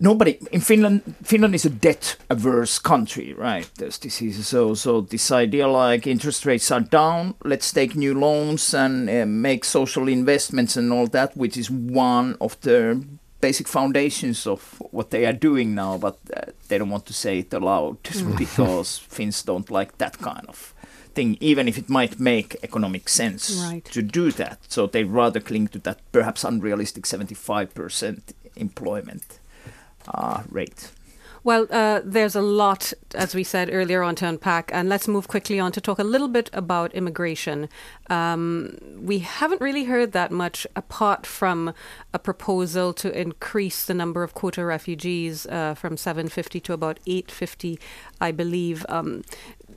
nobody 0.00 0.38
in 0.52 0.60
Finland. 0.60 1.02
Finland 1.22 1.54
is 1.54 1.64
a 1.64 1.70
debt-averse 1.70 2.78
country, 2.78 3.34
right? 3.34 3.70
There's 3.76 3.98
this 3.98 4.22
is 4.22 4.46
so 4.46 4.74
so 4.74 5.00
this 5.00 5.30
idea 5.30 5.66
like 5.66 6.06
interest 6.06 6.46
rates 6.46 6.70
are 6.70 6.80
down. 6.80 7.34
Let's 7.44 7.72
take 7.72 7.94
new 7.94 8.14
loans 8.18 8.74
and 8.74 9.08
uh, 9.08 9.26
make 9.26 9.64
social 9.64 10.08
investments 10.08 10.76
and 10.76 10.92
all 10.92 11.06
that, 11.08 11.36
which 11.36 11.56
is 11.56 11.70
one 11.70 12.36
of 12.40 12.60
the 12.60 13.04
basic 13.40 13.68
foundations 13.68 14.46
of 14.46 14.82
what 14.90 15.10
they 15.10 15.24
are 15.26 15.38
doing 15.38 15.74
now. 15.74 15.98
But 15.98 16.18
uh, 16.36 16.52
they 16.68 16.78
don't 16.78 16.90
want 16.90 17.06
to 17.06 17.12
say 17.12 17.40
it 17.40 17.52
aloud 17.52 18.02
because 18.38 18.98
Finns 18.98 19.42
don't 19.42 19.70
like 19.70 19.98
that 19.98 20.18
kind 20.18 20.46
of 20.48 20.74
thing, 21.14 21.36
even 21.40 21.68
if 21.68 21.78
it 21.78 21.88
might 21.88 22.18
make 22.20 22.56
economic 22.62 23.08
sense 23.08 23.50
Right. 23.68 23.84
to 23.86 24.02
do 24.02 24.30
that. 24.32 24.58
So 24.68 24.86
they 24.86 25.04
rather 25.04 25.40
cling 25.40 25.68
to 25.68 25.78
that 25.80 25.98
perhaps 26.12 26.44
unrealistic 26.44 27.04
75% 27.06 28.20
employment 28.56 29.38
uh, 30.14 30.42
rate. 30.50 30.90
Well, 31.44 31.66
uh, 31.70 32.00
there's 32.04 32.34
a 32.34 32.42
lot, 32.42 32.92
as 33.14 33.34
we 33.34 33.44
said 33.44 33.70
earlier 33.72 34.02
on, 34.02 34.16
to 34.16 34.26
unpack, 34.26 34.70
and 34.74 34.88
let's 34.88 35.06
move 35.08 35.28
quickly 35.28 35.60
on 35.60 35.70
to 35.72 35.80
talk 35.80 35.98
a 35.98 36.04
little 36.04 36.28
bit 36.28 36.50
about 36.52 36.92
immigration. 36.94 37.68
Um, 38.10 38.76
we 38.98 39.20
haven't 39.20 39.60
really 39.60 39.84
heard 39.84 40.12
that 40.12 40.30
much 40.32 40.66
apart 40.74 41.24
from 41.26 41.72
a 42.12 42.18
proposal 42.18 42.92
to 42.94 43.18
increase 43.18 43.84
the 43.84 43.94
number 43.94 44.22
of 44.24 44.34
quota 44.34 44.64
refugees 44.64 45.46
uh, 45.46 45.74
from 45.74 45.96
750 45.96 46.60
to 46.60 46.72
about 46.72 46.98
850, 47.06 47.78
I 48.20 48.32
believe. 48.32 48.84
Um, 48.88 49.22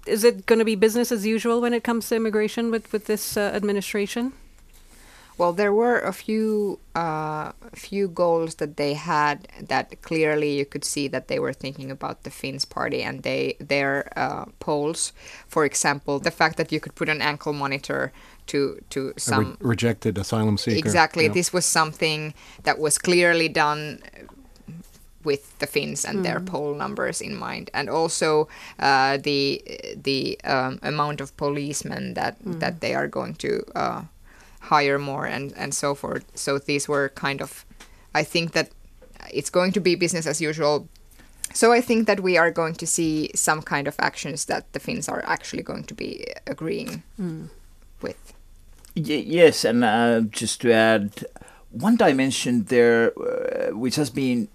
is 0.05 0.23
it 0.23 0.45
going 0.45 0.59
to 0.59 0.65
be 0.65 0.75
business 0.75 1.11
as 1.11 1.25
usual 1.25 1.61
when 1.61 1.73
it 1.73 1.83
comes 1.83 2.09
to 2.09 2.15
immigration 2.15 2.71
with, 2.71 2.91
with 2.91 3.05
this 3.05 3.37
uh, 3.37 3.51
administration? 3.53 4.33
well, 5.41 5.53
there 5.53 5.73
were 5.73 5.99
a 5.99 6.13
few 6.13 6.79
uh, 6.93 7.51
few 7.73 8.07
goals 8.07 8.55
that 8.61 8.77
they 8.77 8.93
had 8.93 9.47
that 9.59 10.01
clearly 10.03 10.51
you 10.59 10.65
could 10.65 10.85
see 10.85 11.07
that 11.07 11.29
they 11.29 11.39
were 11.39 11.51
thinking 11.53 11.89
about 11.89 12.21
the 12.23 12.29
Finns 12.29 12.63
party 12.63 13.01
and 13.01 13.23
they 13.23 13.55
their 13.59 14.11
uh, 14.15 14.45
polls. 14.59 15.13
For 15.47 15.65
example, 15.65 16.19
the 16.19 16.29
fact 16.29 16.57
that 16.57 16.71
you 16.71 16.79
could 16.79 16.93
put 16.93 17.09
an 17.09 17.21
ankle 17.21 17.53
monitor 17.53 18.11
to 18.47 18.59
to 18.91 19.13
A 19.15 19.19
some 19.19 19.57
re- 19.61 19.69
rejected 19.71 20.19
asylum 20.19 20.57
seeker. 20.59 20.77
Exactly. 20.77 21.25
Yeah. 21.25 21.33
This 21.33 21.51
was 21.51 21.65
something 21.65 22.35
that 22.61 22.77
was 22.77 22.99
clearly 22.99 23.49
done 23.49 24.03
with 25.23 25.57
the 25.59 25.67
Finns 25.67 26.05
and 26.05 26.23
their 26.23 26.39
poll 26.39 26.73
numbers 26.75 27.21
in 27.21 27.35
mind, 27.35 27.69
and 27.73 27.89
also 27.89 28.47
uh, 28.79 29.17
the 29.17 29.61
the 30.03 30.37
um, 30.43 30.79
amount 30.81 31.21
of 31.21 31.35
policemen 31.37 32.13
that 32.13 32.35
that 32.59 32.79
they 32.81 32.93
are 32.95 33.07
going 33.07 33.35
to 33.35 33.63
uh, 33.75 34.01
hire 34.69 34.99
more 34.99 35.25
and 35.25 35.53
and 35.57 35.73
so 35.73 35.95
forth. 35.95 36.23
So 36.35 36.57
these 36.59 36.87
were 36.87 37.09
kind 37.09 37.41
of, 37.41 37.65
I 38.15 38.23
think 38.25 38.51
that 38.51 38.69
it's 39.33 39.49
going 39.51 39.71
to 39.73 39.79
be 39.81 39.95
business 39.95 40.25
as 40.27 40.41
usual. 40.41 40.87
So 41.53 41.73
I 41.73 41.81
think 41.81 42.07
that 42.07 42.19
we 42.21 42.37
are 42.37 42.51
going 42.51 42.75
to 42.75 42.85
see 42.87 43.29
some 43.35 43.61
kind 43.61 43.87
of 43.87 43.95
actions 43.99 44.45
that 44.45 44.71
the 44.73 44.79
Finns 44.79 45.09
are 45.09 45.23
actually 45.25 45.63
going 45.63 45.83
to 45.83 45.93
be 45.93 46.25
agreeing 46.47 47.03
with. 48.01 48.33
Y- 48.95 49.25
yes, 49.27 49.65
and 49.65 49.83
uh, 49.83 50.21
just 50.31 50.61
to 50.61 50.71
add 50.71 51.25
one 51.71 51.95
dimension 51.97 52.63
there, 52.65 53.11
uh, 53.19 53.75
which 53.77 53.95
has 53.97 54.09
been 54.09 54.47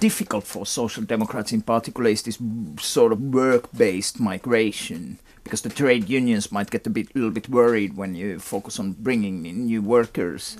difficult 0.00 0.44
for 0.44 0.66
social 0.66 1.02
democrats 1.04 1.52
in 1.52 1.62
particular, 1.62 2.10
is 2.10 2.22
this 2.22 2.38
sort 2.80 3.12
of 3.12 3.20
work-based 3.20 4.20
migration. 4.20 5.18
Because 5.42 5.62
the 5.62 5.70
trade 5.70 6.08
unions 6.08 6.52
might 6.52 6.70
get 6.70 6.86
a 6.86 6.90
bit, 6.90 7.16
little 7.16 7.30
bit 7.30 7.48
worried 7.48 7.96
when 7.96 8.14
you 8.14 8.38
focus 8.38 8.78
on 8.78 8.92
bringing 8.92 9.46
in 9.46 9.64
new 9.64 9.80
workers. 9.80 10.58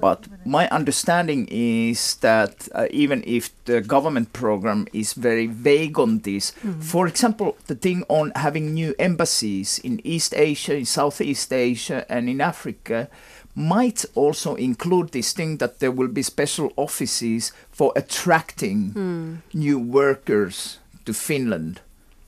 But 0.00 0.26
my 0.46 0.68
understanding 0.70 1.46
is 1.50 2.16
that 2.16 2.66
uh, 2.74 2.86
even 2.90 3.22
if 3.26 3.50
the 3.66 3.82
government 3.82 4.32
program 4.32 4.88
is 4.92 5.12
very 5.12 5.46
vague 5.46 5.98
on 5.98 6.20
this, 6.20 6.52
for 6.80 7.06
example, 7.06 7.56
the 7.66 7.74
thing 7.74 8.04
on 8.08 8.32
having 8.34 8.72
new 8.72 8.94
embassies 8.98 9.78
in 9.80 10.00
East 10.02 10.34
Asia, 10.34 10.74
in 10.74 10.86
Southeast 10.86 11.52
Asia, 11.52 12.06
and 12.08 12.28
in 12.28 12.40
Africa 12.40 13.08
might 13.54 14.04
also 14.14 14.54
include 14.54 15.12
this 15.12 15.32
thing 15.32 15.58
that 15.58 15.78
there 15.78 15.90
will 15.90 16.08
be 16.08 16.22
special 16.22 16.72
offices 16.76 17.52
for 17.70 17.92
attracting 17.96 18.90
hmm. 18.90 19.34
new 19.52 19.78
workers 19.78 20.78
to 21.04 21.12
Finland 21.12 21.80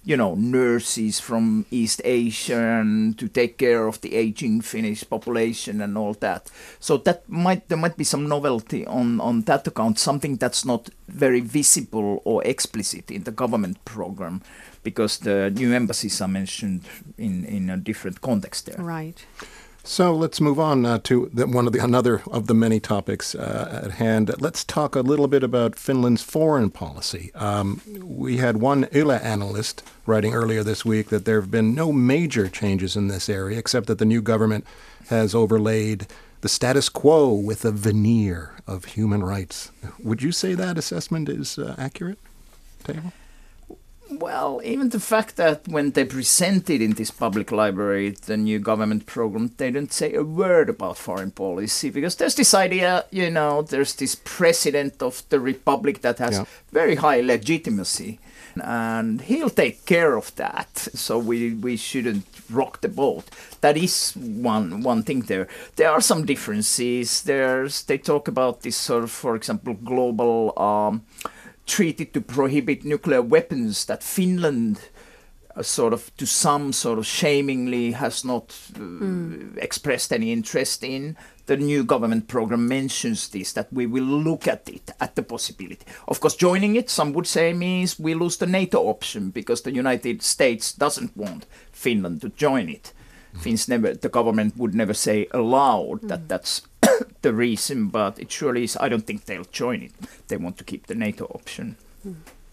you 0.06 0.16
know, 0.18 0.34
nurses 0.34 1.18
from 1.18 1.64
East 1.70 2.02
Asia 2.04 2.80
and 2.80 3.18
to 3.18 3.26
take 3.26 3.56
care 3.56 3.86
of 3.86 4.00
the 4.02 4.14
aging 4.14 4.60
Finnish 4.60 5.02
population 5.08 5.80
and 5.80 5.96
all 5.96 6.12
that. 6.20 6.50
So 6.78 6.98
that 6.98 7.26
might 7.28 7.68
there 7.68 7.78
might 7.78 7.96
be 7.96 8.04
some 8.04 8.28
novelty 8.28 8.86
on 8.86 9.20
on 9.20 9.42
that 9.42 9.66
account, 9.66 9.98
something 9.98 10.36
that's 10.36 10.64
not 10.64 10.90
very 11.08 11.40
visible 11.40 12.20
or 12.24 12.44
explicit 12.44 13.10
in 13.10 13.24
the 13.24 13.30
government 13.30 13.82
program, 13.86 14.42
because 14.82 15.18
the 15.18 15.50
new 15.50 15.72
embassies 15.72 16.20
are 16.20 16.28
mentioned 16.28 16.82
in 17.16 17.44
in 17.46 17.70
a 17.70 17.78
different 17.78 18.20
context 18.20 18.66
there. 18.66 18.84
Right. 18.84 19.24
So 19.86 20.14
let's 20.14 20.40
move 20.40 20.58
on 20.58 20.86
uh, 20.86 20.98
to 21.04 21.30
the, 21.32 21.46
one 21.46 21.66
of 21.66 21.74
the 21.74 21.78
another 21.78 22.22
of 22.30 22.46
the 22.46 22.54
many 22.54 22.80
topics 22.80 23.34
uh, 23.34 23.82
at 23.84 23.90
hand. 23.92 24.34
Let's 24.40 24.64
talk 24.64 24.96
a 24.96 25.02
little 25.02 25.28
bit 25.28 25.42
about 25.42 25.76
Finland's 25.76 26.22
foreign 26.22 26.70
policy. 26.70 27.30
Um, 27.34 27.82
we 28.02 28.38
had 28.38 28.56
one 28.56 28.88
Yle 28.92 29.12
analyst 29.12 29.82
writing 30.06 30.32
earlier 30.32 30.62
this 30.62 30.86
week 30.86 31.10
that 31.10 31.26
there 31.26 31.38
have 31.38 31.50
been 31.50 31.74
no 31.74 31.92
major 31.92 32.48
changes 32.48 32.96
in 32.96 33.08
this 33.08 33.28
area, 33.28 33.58
except 33.58 33.86
that 33.88 33.98
the 33.98 34.06
new 34.06 34.22
government 34.22 34.64
has 35.08 35.34
overlaid 35.34 36.06
the 36.40 36.48
status 36.48 36.88
quo 36.88 37.30
with 37.34 37.66
a 37.66 37.70
veneer 37.70 38.52
of 38.66 38.86
human 38.86 39.22
rights. 39.22 39.70
Would 40.02 40.22
you 40.22 40.32
say 40.32 40.54
that 40.54 40.78
assessment 40.78 41.28
is 41.28 41.58
uh, 41.58 41.74
accurate, 41.76 42.18
Teivo? 42.84 43.12
Well, 44.18 44.60
even 44.64 44.90
the 44.90 45.00
fact 45.00 45.36
that 45.36 45.66
when 45.66 45.92
they 45.92 46.04
presented 46.04 46.80
in 46.80 46.92
this 46.92 47.10
public 47.10 47.50
library 47.50 48.16
the 48.26 48.36
new 48.36 48.58
government 48.58 49.06
program, 49.06 49.52
they 49.56 49.70
didn't 49.70 49.92
say 49.92 50.14
a 50.14 50.22
word 50.22 50.68
about 50.68 50.98
foreign 50.98 51.30
policy 51.30 51.90
because 51.90 52.16
there's 52.16 52.34
this 52.34 52.54
idea, 52.54 53.04
you 53.10 53.30
know, 53.30 53.62
there's 53.62 53.94
this 53.94 54.14
president 54.14 55.02
of 55.02 55.22
the 55.30 55.40
republic 55.40 56.02
that 56.02 56.18
has 56.18 56.38
yeah. 56.38 56.44
very 56.72 56.96
high 56.96 57.20
legitimacy 57.20 58.18
and 58.62 59.22
he'll 59.22 59.50
take 59.50 59.84
care 59.84 60.16
of 60.16 60.34
that. 60.36 60.76
So 60.76 61.18
we, 61.18 61.54
we 61.54 61.76
shouldn't 61.76 62.26
rock 62.50 62.80
the 62.80 62.88
boat. 62.88 63.24
That 63.60 63.76
is 63.76 64.12
one 64.14 64.82
one 64.82 65.02
thing 65.02 65.22
there. 65.22 65.48
There 65.76 65.90
are 65.90 66.00
some 66.00 66.26
differences. 66.26 67.22
There's 67.22 67.82
they 67.84 67.98
talk 67.98 68.28
about 68.28 68.62
this 68.62 68.76
sort 68.76 69.04
of, 69.04 69.10
for 69.10 69.34
example, 69.36 69.74
global 69.74 70.58
um, 70.58 71.02
treaty 71.66 72.04
to 72.06 72.20
prohibit 72.20 72.84
nuclear 72.84 73.22
weapons 73.22 73.84
that 73.86 74.02
Finland 74.02 74.80
uh, 75.56 75.62
sort 75.62 75.92
of 75.92 76.14
to 76.16 76.26
some 76.26 76.72
sort 76.72 76.98
of 76.98 77.06
shamingly 77.06 77.92
has 77.92 78.24
not 78.24 78.56
uh, 78.74 78.78
mm. 78.78 79.56
expressed 79.58 80.12
any 80.12 80.32
interest 80.32 80.82
in. 80.82 81.16
The 81.46 81.56
new 81.56 81.84
government 81.84 82.26
program 82.26 82.66
mentions 82.66 83.28
this 83.28 83.52
that 83.52 83.72
we 83.72 83.86
will 83.86 84.02
look 84.02 84.48
at 84.48 84.68
it 84.68 84.90
at 84.98 85.14
the 85.14 85.22
possibility. 85.22 85.84
Of 86.08 86.20
course, 86.20 86.34
joining 86.34 86.74
it, 86.76 86.88
some 86.90 87.12
would 87.12 87.26
say, 87.26 87.52
means 87.52 88.00
we 88.00 88.14
lose 88.14 88.38
the 88.38 88.46
NATO 88.46 88.88
option 88.88 89.30
because 89.30 89.62
the 89.62 89.74
United 89.74 90.22
States 90.22 90.72
doesn't 90.72 91.16
want 91.16 91.46
Finland 91.70 92.22
to 92.22 92.30
join 92.30 92.68
it. 92.68 92.92
Finns 93.40 93.68
never, 93.68 93.94
the 93.94 94.08
government 94.08 94.56
would 94.56 94.74
never 94.74 94.94
say 94.94 95.26
aloud 95.32 96.02
mm. 96.02 96.08
that 96.08 96.20
hmm. 96.20 96.26
that's 96.28 96.62
the 97.22 97.32
reason, 97.32 97.88
but 97.88 98.18
it 98.18 98.30
surely 98.30 98.64
is. 98.64 98.76
I 98.80 98.88
don't 98.88 99.06
think 99.06 99.24
they'll 99.24 99.44
join 99.44 99.82
it. 99.82 99.92
They 100.28 100.36
want 100.36 100.58
to 100.58 100.64
keep 100.64 100.86
the 100.86 100.94
NATO 100.94 101.24
option. 101.26 101.76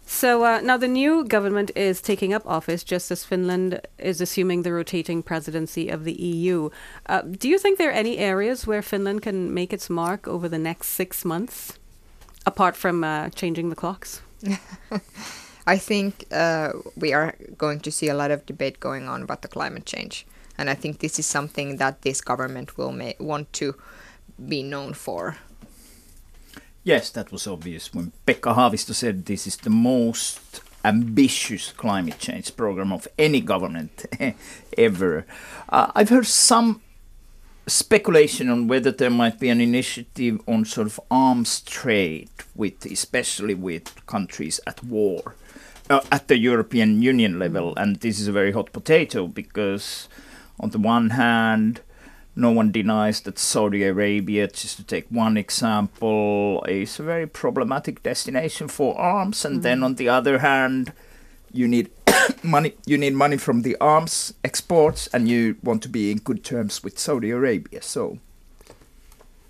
So 0.06 0.44
uh, 0.44 0.60
now 0.62 0.76
the 0.76 0.90
new 0.90 1.24
government 1.24 1.72
is 1.74 2.02
taking 2.02 2.34
up 2.34 2.46
office 2.46 2.84
just 2.84 3.12
as 3.12 3.24
Finland 3.24 3.80
is 3.98 4.20
assuming 4.20 4.64
the 4.64 4.74
rotating 4.74 5.24
presidency 5.24 5.88
of 5.88 6.04
the 6.04 6.14
EU. 6.14 6.70
Uh, 7.06 7.22
do 7.22 7.48
you 7.48 7.58
think 7.58 7.78
there 7.78 7.90
are 7.90 7.94
any 7.94 8.18
areas 8.18 8.68
where 8.68 8.82
Finland 8.82 9.22
can 9.22 9.54
make 9.54 9.72
its 9.72 9.90
mark 9.90 10.28
over 10.28 10.50
the 10.50 10.60
next 10.60 10.90
six 10.90 11.24
months, 11.24 11.80
apart 12.46 12.76
from 12.76 13.04
uh, 13.04 13.30
changing 13.30 13.70
the 13.70 13.76
clocks? 13.76 14.22
I 15.66 15.78
think 15.78 16.26
uh, 16.32 16.74
we 16.98 17.14
are 17.14 17.36
going 17.58 17.80
to 17.80 17.92
see 17.92 18.10
a 18.10 18.16
lot 18.16 18.32
of 18.32 18.46
debate 18.46 18.80
going 18.80 19.08
on 19.08 19.22
about 19.22 19.42
the 19.42 19.48
climate 19.48 19.86
change. 19.86 20.26
And 20.62 20.70
I 20.70 20.76
think 20.76 21.00
this 21.00 21.18
is 21.18 21.26
something 21.26 21.78
that 21.78 22.04
this 22.04 22.22
government 22.22 22.78
will 22.78 22.96
want 23.20 23.52
to 23.54 23.74
be 24.48 24.62
known 24.62 24.94
for. 24.94 25.38
Yes, 26.84 27.10
that 27.10 27.32
was 27.32 27.48
obvious 27.48 27.92
when 27.92 28.12
Pekka 28.28 28.56
Haavisto 28.56 28.94
said 28.94 29.26
this 29.26 29.48
is 29.48 29.58
the 29.58 29.72
most 29.72 30.62
ambitious 30.86 31.72
climate 31.72 32.20
change 32.20 32.56
program 32.56 32.94
of 32.94 33.08
any 33.18 33.42
government 33.42 34.06
ever. 34.78 35.26
Uh, 35.68 35.92
I've 35.96 36.10
heard 36.10 36.28
some 36.28 36.84
speculation 37.66 38.48
on 38.48 38.68
whether 38.68 38.92
there 38.92 39.10
might 39.10 39.40
be 39.40 39.50
an 39.50 39.62
initiative 39.62 40.42
on 40.48 40.66
sort 40.66 40.86
of 40.86 41.00
arms 41.10 41.62
trade 41.62 42.30
with 42.54 42.86
especially 42.86 43.56
with 43.56 44.06
countries 44.06 44.60
at 44.68 44.84
war 44.84 45.36
uh, 45.90 46.02
at 46.12 46.28
the 46.28 46.38
European 46.38 47.02
Union 47.02 47.40
level 47.40 47.76
and 47.78 47.98
this 47.98 48.20
is 48.20 48.28
a 48.28 48.32
very 48.32 48.52
hot 48.52 48.72
potato 48.74 49.28
because 49.28 50.10
on 50.62 50.70
the 50.70 50.80
one 50.80 51.10
hand 51.12 51.82
no 52.36 52.52
one 52.52 52.72
denies 52.72 53.22
that 53.22 53.38
Saudi 53.38 53.84
Arabia, 53.84 54.48
just 54.48 54.78
to 54.78 54.84
take 54.84 55.06
one 55.10 55.36
example, 55.38 56.64
is 56.68 57.00
a 57.00 57.04
very 57.04 57.28
problematic 57.28 58.04
destination 58.04 58.68
for 58.68 58.98
arms. 58.98 59.44
And 59.44 59.56
mm-hmm. 59.56 59.64
then 59.64 59.84
on 59.84 59.96
the 59.96 60.08
other 60.08 60.40
hand, 60.40 60.94
you 61.52 61.68
need 61.68 61.90
money. 62.44 62.74
You 62.86 62.98
need 62.98 63.14
money 63.14 63.38
from 63.38 63.64
the 63.64 63.76
arms 63.82 64.34
exports, 64.44 65.08
and 65.08 65.28
you 65.28 65.58
want 65.62 65.84
to 65.84 65.90
be 65.90 66.12
in 66.12 66.20
good 66.20 66.44
terms 66.44 66.84
with 66.84 66.98
Saudi 66.98 67.32
Arabia. 67.32 67.82
So 67.82 68.20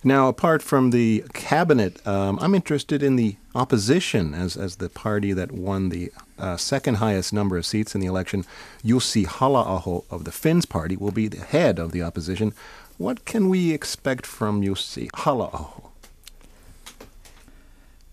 now, 0.04 0.28
apart 0.28 0.63
from 0.63 0.89
the 0.89 1.24
cabinet, 1.34 2.06
um, 2.08 2.39
I'm 2.41 2.56
interested 2.56 3.04
in 3.04 3.15
the 3.15 3.36
opposition 3.54 4.34
as, 4.34 4.58
as 4.58 4.78
the 4.78 4.89
party 4.89 5.34
that 5.34 5.52
won 5.52 5.89
the 5.89 6.12
uh, 6.42 6.58
second 6.58 6.96
highest 6.96 7.32
number 7.32 7.58
of 7.58 7.66
seats 7.66 7.96
in 7.96 8.02
the 8.02 8.08
election. 8.08 8.46
Jussi 8.84 9.26
Halla-aho 9.26 10.04
of 10.10 10.26
the 10.26 10.32
Finns 10.32 10.66
party 10.66 10.98
will 10.98 11.12
be 11.12 11.28
the 11.28 11.46
head 11.46 11.80
of 11.80 11.92
the 11.92 12.02
opposition. 12.02 12.54
What 12.98 13.26
can 13.26 13.48
we 13.48 13.72
expect 13.72 14.26
from 14.26 14.62
Jussi 14.62 15.10
Halla-aho? 15.14 15.90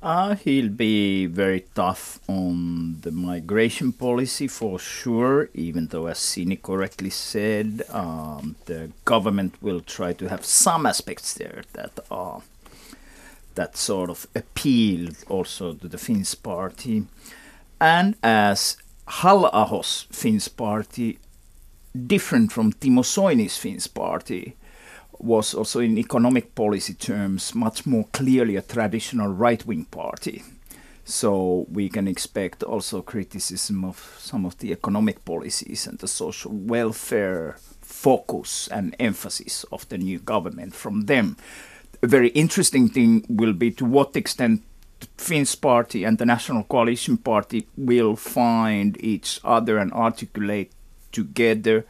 Uh, 0.00 0.36
he'll 0.36 0.68
be 0.68 1.26
very 1.26 1.64
tough 1.74 2.20
on 2.28 3.00
the 3.00 3.10
migration 3.10 3.92
policy 3.92 4.46
for 4.46 4.78
sure, 4.78 5.50
even 5.54 5.88
though, 5.88 6.06
as 6.06 6.18
Sini 6.18 6.60
correctly 6.62 7.10
said, 7.10 7.82
um, 7.90 8.54
the 8.66 8.90
government 9.04 9.56
will 9.60 9.80
try 9.80 10.12
to 10.12 10.28
have 10.28 10.44
some 10.44 10.86
aspects 10.86 11.34
there 11.34 11.62
that 11.72 11.98
are 12.10 12.42
that 13.56 13.76
sort 13.76 14.08
of 14.08 14.28
appeal 14.36 15.10
also 15.28 15.74
to 15.74 15.88
the 15.88 15.98
Finns 15.98 16.36
party. 16.36 17.06
And 17.80 18.16
as 18.22 18.76
Halla-aho's 19.06 20.06
Finns 20.10 20.48
party, 20.48 21.18
different 22.06 22.52
from 22.52 22.72
Timo 22.72 23.04
Soini's 23.04 23.56
Finns 23.56 23.86
party, 23.86 24.56
was 25.18 25.54
also 25.54 25.80
in 25.80 25.98
economic 25.98 26.54
policy 26.54 26.94
terms 26.94 27.54
much 27.54 27.86
more 27.86 28.04
clearly 28.12 28.56
a 28.56 28.62
traditional 28.62 29.28
right 29.28 29.64
wing 29.66 29.84
party. 29.86 30.42
So 31.04 31.66
we 31.70 31.88
can 31.88 32.06
expect 32.06 32.62
also 32.62 33.00
criticism 33.00 33.84
of 33.84 34.16
some 34.18 34.44
of 34.44 34.58
the 34.58 34.72
economic 34.72 35.24
policies 35.24 35.86
and 35.86 35.98
the 35.98 36.08
social 36.08 36.52
welfare 36.52 37.56
focus 37.80 38.68
and 38.68 38.94
emphasis 39.00 39.64
of 39.72 39.88
the 39.88 39.98
new 39.98 40.18
government 40.18 40.74
from 40.74 41.06
them. 41.06 41.36
A 42.02 42.06
very 42.06 42.28
interesting 42.28 42.88
thing 42.88 43.24
will 43.28 43.54
be 43.54 43.70
to 43.72 43.84
what 43.84 44.16
extent 44.16 44.62
Finns 45.16 45.54
party 45.54 46.04
and 46.04 46.18
the 46.18 46.26
National 46.26 46.64
Coalition 46.64 47.18
Party 47.18 47.66
will 47.76 48.16
find 48.16 48.96
each 49.02 49.40
other 49.44 49.78
and 49.78 49.92
articulate 49.92 50.72
together, 51.12 51.84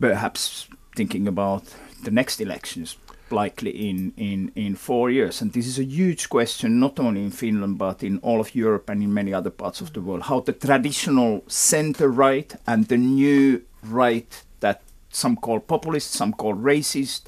perhaps 0.00 0.68
thinking 0.96 1.28
about 1.28 1.64
the 2.02 2.10
next 2.10 2.40
elections 2.40 2.96
likely 3.30 3.70
in, 3.70 4.12
in, 4.16 4.52
in 4.54 4.74
four 4.76 5.10
years. 5.10 5.40
And 5.40 5.52
this 5.52 5.66
is 5.66 5.78
a 5.78 5.84
huge 5.84 6.28
question, 6.28 6.78
not 6.78 6.98
only 7.00 7.22
in 7.22 7.30
Finland, 7.30 7.78
but 7.78 8.02
in 8.02 8.18
all 8.18 8.40
of 8.40 8.54
Europe 8.54 8.88
and 8.90 9.02
in 9.02 9.12
many 9.12 9.32
other 9.32 9.50
parts 9.50 9.80
of 9.80 9.92
the 9.92 10.00
world. 10.00 10.22
How 10.24 10.40
the 10.40 10.52
traditional 10.52 11.42
center 11.48 12.08
right 12.08 12.54
and 12.66 12.88
the 12.88 12.96
new 12.96 13.62
right 13.82 14.42
that 14.60 14.82
some 15.10 15.36
call 15.36 15.60
populist, 15.60 16.12
some 16.12 16.32
call 16.32 16.54
racist, 16.54 17.22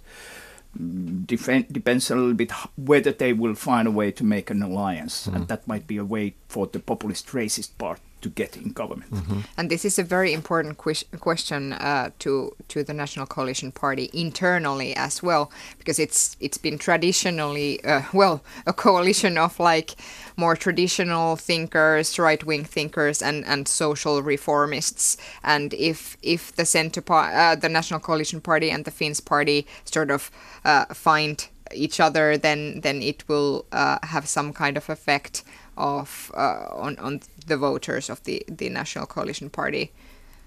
depends 1.26 2.10
a 2.10 2.14
little 2.14 2.34
bit 2.34 2.52
whether 2.76 3.12
they 3.12 3.32
will 3.32 3.54
find 3.54 3.88
a 3.88 3.90
way 3.90 4.10
to 4.12 4.24
make 4.24 4.50
an 4.50 4.62
alliance. 4.62 5.26
Mm. 5.26 5.34
And 5.34 5.48
that 5.48 5.66
might 5.66 5.86
be 5.86 5.96
a 5.96 6.04
way 6.04 6.34
for 6.48 6.66
the 6.66 6.80
populist 6.80 7.28
racist 7.28 7.76
part 7.78 8.00
to 8.26 8.42
get 8.42 8.56
in 8.56 8.72
government. 8.72 9.10
Mm-hmm. 9.12 9.40
And 9.56 9.70
this 9.70 9.84
is 9.84 9.98
a 9.98 10.02
very 10.02 10.32
important 10.32 10.76
question 11.20 11.72
uh, 11.72 12.10
to 12.18 12.54
to 12.68 12.84
the 12.84 12.92
National 12.92 13.26
Coalition 13.26 13.72
Party 13.72 14.10
internally 14.12 14.94
as 14.96 15.22
well, 15.22 15.50
because 15.78 16.02
it's 16.02 16.36
it's 16.40 16.58
been 16.58 16.78
traditionally 16.78 17.80
uh, 17.84 18.02
well 18.12 18.40
a 18.66 18.72
coalition 18.72 19.38
of 19.38 19.60
like 19.60 19.94
more 20.36 20.56
traditional 20.56 21.36
thinkers, 21.36 22.18
right 22.18 22.44
wing 22.44 22.64
thinkers, 22.64 23.22
and 23.22 23.44
and 23.46 23.68
social 23.68 24.22
reformists. 24.22 25.16
And 25.42 25.74
if 25.74 26.16
if 26.22 26.52
the 26.56 26.64
center 26.64 27.02
uh, 27.08 27.56
the 27.56 27.68
National 27.68 28.00
Coalition 28.00 28.40
Party 28.40 28.70
and 28.70 28.84
the 28.84 28.90
Finns 28.90 29.20
Party 29.20 29.66
sort 29.84 30.10
of 30.10 30.30
uh, 30.64 30.86
find 30.94 31.48
each 31.74 32.00
other, 32.00 32.36
then 32.36 32.80
then 32.80 33.02
it 33.02 33.24
will 33.28 33.64
uh, 33.72 33.98
have 34.02 34.26
some 34.26 34.52
kind 34.52 34.76
of 34.76 34.88
effect 34.88 35.42
of 35.76 36.30
uh, 36.34 36.66
on 36.72 36.98
on 36.98 37.20
the 37.46 37.56
voters 37.56 38.10
of 38.10 38.22
the 38.24 38.42
the 38.48 38.68
National 38.68 39.06
Coalition 39.06 39.50
Party. 39.50 39.92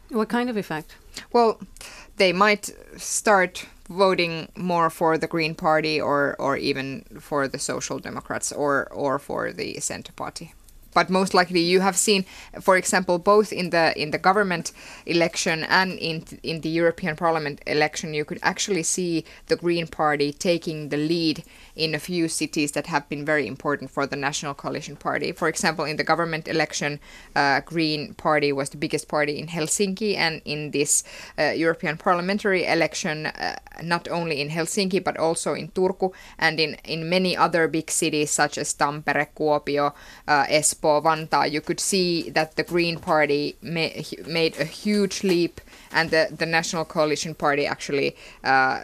What 0.10 0.30
kind 0.30 0.50
of 0.50 0.58
effect? 0.58 0.96
Well, 1.32 1.60
they 2.18 2.34
might 2.34 2.70
start 2.98 3.66
voting 3.90 4.52
more 4.56 4.90
for 4.90 5.18
the 5.18 5.28
Green 5.28 5.56
Party 5.56 6.02
or 6.02 6.36
or 6.40 6.58
even 6.58 7.04
for 7.20 7.48
the 7.48 7.60
Social 7.60 8.00
Democrats 8.00 8.52
or 8.52 8.88
or 8.92 9.20
for 9.20 9.52
the 9.54 9.80
Centre 9.80 10.14
Party 10.14 10.54
but 10.94 11.10
most 11.10 11.34
likely 11.34 11.60
you 11.60 11.82
have 11.82 11.98
seen, 11.98 12.26
for 12.62 12.78
example, 12.78 13.20
both 13.20 13.52
in 13.52 13.70
the 13.70 14.00
in 14.02 14.12
the 14.12 14.18
government 14.18 14.72
election 15.06 15.64
and 15.64 15.94
in 16.00 16.24
in 16.44 16.62
the 16.62 16.70
European 16.70 17.16
Parliament 17.16 17.62
election, 17.68 18.14
you 18.14 18.26
could 18.26 18.40
actually 18.42 18.84
see 18.84 19.26
the 19.48 19.56
Green 19.56 19.88
Party 19.88 20.34
taking 20.34 20.90
the 20.90 20.98
lead 20.98 21.44
in 21.76 21.96
a 21.96 22.00
few 22.00 22.28
cities 22.28 22.72
that 22.74 22.88
have 22.88 23.08
been 23.10 23.26
very 23.26 23.48
important 23.48 23.90
for 23.90 24.06
the 24.06 24.16
National 24.16 24.54
Coalition 24.54 24.96
Party. 24.96 25.32
For 25.32 25.48
example, 25.48 25.86
in 25.86 25.98
the 25.98 26.04
government 26.04 26.48
election, 26.48 27.00
uh, 27.36 27.62
Green 27.62 28.14
Party 28.16 28.52
was 28.52 28.70
the 28.70 28.78
biggest 28.78 29.08
party 29.08 29.40
in 29.40 29.48
Helsinki, 29.48 30.16
and 30.18 30.42
in 30.46 30.72
this 30.72 31.04
uh, 31.38 31.52
European 31.56 31.98
parliamentary 31.98 32.66
election, 32.66 33.28
uh, 33.28 33.56
not 33.84 34.08
only 34.10 34.42
in 34.42 34.50
Helsinki 34.50 35.04
but 35.04 35.18
also 35.18 35.54
in 35.54 35.70
Turku 35.70 36.12
and 36.38 36.60
in 36.60 36.76
in 36.84 37.10
many 37.10 37.36
other 37.36 37.68
big 37.68 37.92
cities 37.92 38.32
such 38.32 38.58
as 38.58 38.74
Tampere, 38.74 39.28
Kuopio, 39.36 39.94
uh, 40.28 40.46
Espoo, 40.80 41.02
Vantaa, 41.02 41.52
you 41.52 41.62
could 41.62 41.80
see 41.80 42.30
that 42.32 42.56
the 42.56 42.64
Green 42.64 43.00
Party 43.00 43.56
ma- 43.62 43.90
made 44.28 44.60
a 44.60 44.64
huge 44.66 45.24
leap, 45.24 45.62
and 45.92 46.10
the 46.12 46.28
the 46.36 46.46
National 46.46 46.86
Coalition 46.86 47.36
Party 47.36 47.66
actually 47.66 48.16
uh, 48.44 48.80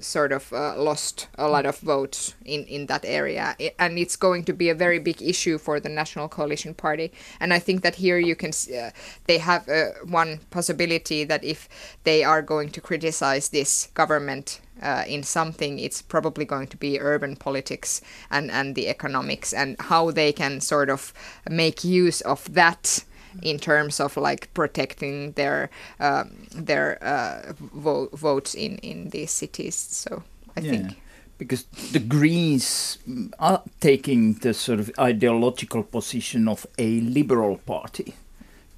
sort 0.00 0.32
of 0.32 0.52
uh, 0.52 0.74
lost 0.76 1.28
a 1.38 1.48
lot 1.48 1.66
of 1.66 1.78
votes 1.78 2.34
in, 2.44 2.64
in 2.64 2.86
that 2.86 3.04
area. 3.04 3.56
And 3.78 3.98
it's 3.98 4.16
going 4.16 4.44
to 4.44 4.52
be 4.52 4.68
a 4.68 4.74
very 4.74 4.98
big 4.98 5.22
issue 5.22 5.58
for 5.58 5.80
the 5.80 5.88
National 5.88 6.28
Coalition 6.28 6.74
Party. 6.74 7.12
And 7.38 7.52
I 7.52 7.58
think 7.58 7.82
that 7.82 7.96
here 7.96 8.18
you 8.18 8.34
can, 8.34 8.50
uh, 8.50 8.90
they 9.26 9.38
have 9.38 9.68
uh, 9.68 9.90
one 10.04 10.40
possibility 10.50 11.24
that 11.24 11.44
if 11.44 11.68
they 12.04 12.24
are 12.24 12.42
going 12.42 12.70
to 12.70 12.80
criticize 12.80 13.50
this 13.50 13.88
government 13.94 14.60
uh, 14.82 15.04
in 15.06 15.22
something, 15.22 15.78
it's 15.78 16.02
probably 16.02 16.44
going 16.44 16.66
to 16.68 16.76
be 16.76 17.00
urban 17.00 17.36
politics 17.36 18.00
and, 18.30 18.50
and 18.50 18.74
the 18.74 18.88
economics 18.88 19.52
and 19.52 19.76
how 19.78 20.10
they 20.10 20.32
can 20.32 20.60
sort 20.60 20.88
of 20.88 21.12
make 21.48 21.84
use 21.84 22.20
of 22.22 22.52
that 22.54 23.04
in 23.42 23.58
terms 23.58 24.00
of 24.00 24.16
like 24.16 24.52
protecting 24.54 25.32
their 25.32 25.70
um, 25.98 26.30
their 26.54 27.02
uh, 27.02 27.52
vo- 27.58 28.08
votes 28.12 28.54
in 28.54 28.78
in 28.78 29.10
these 29.10 29.30
cities. 29.30 29.74
So 29.74 30.22
I 30.56 30.60
yeah. 30.60 30.70
think 30.70 30.96
because 31.38 31.64
the 31.92 32.00
Greens 32.00 32.98
are 33.38 33.62
taking 33.80 34.34
the 34.34 34.52
sort 34.52 34.78
of 34.78 34.90
ideological 34.98 35.82
position 35.82 36.48
of 36.48 36.66
a 36.78 37.00
liberal 37.00 37.56
party 37.56 38.14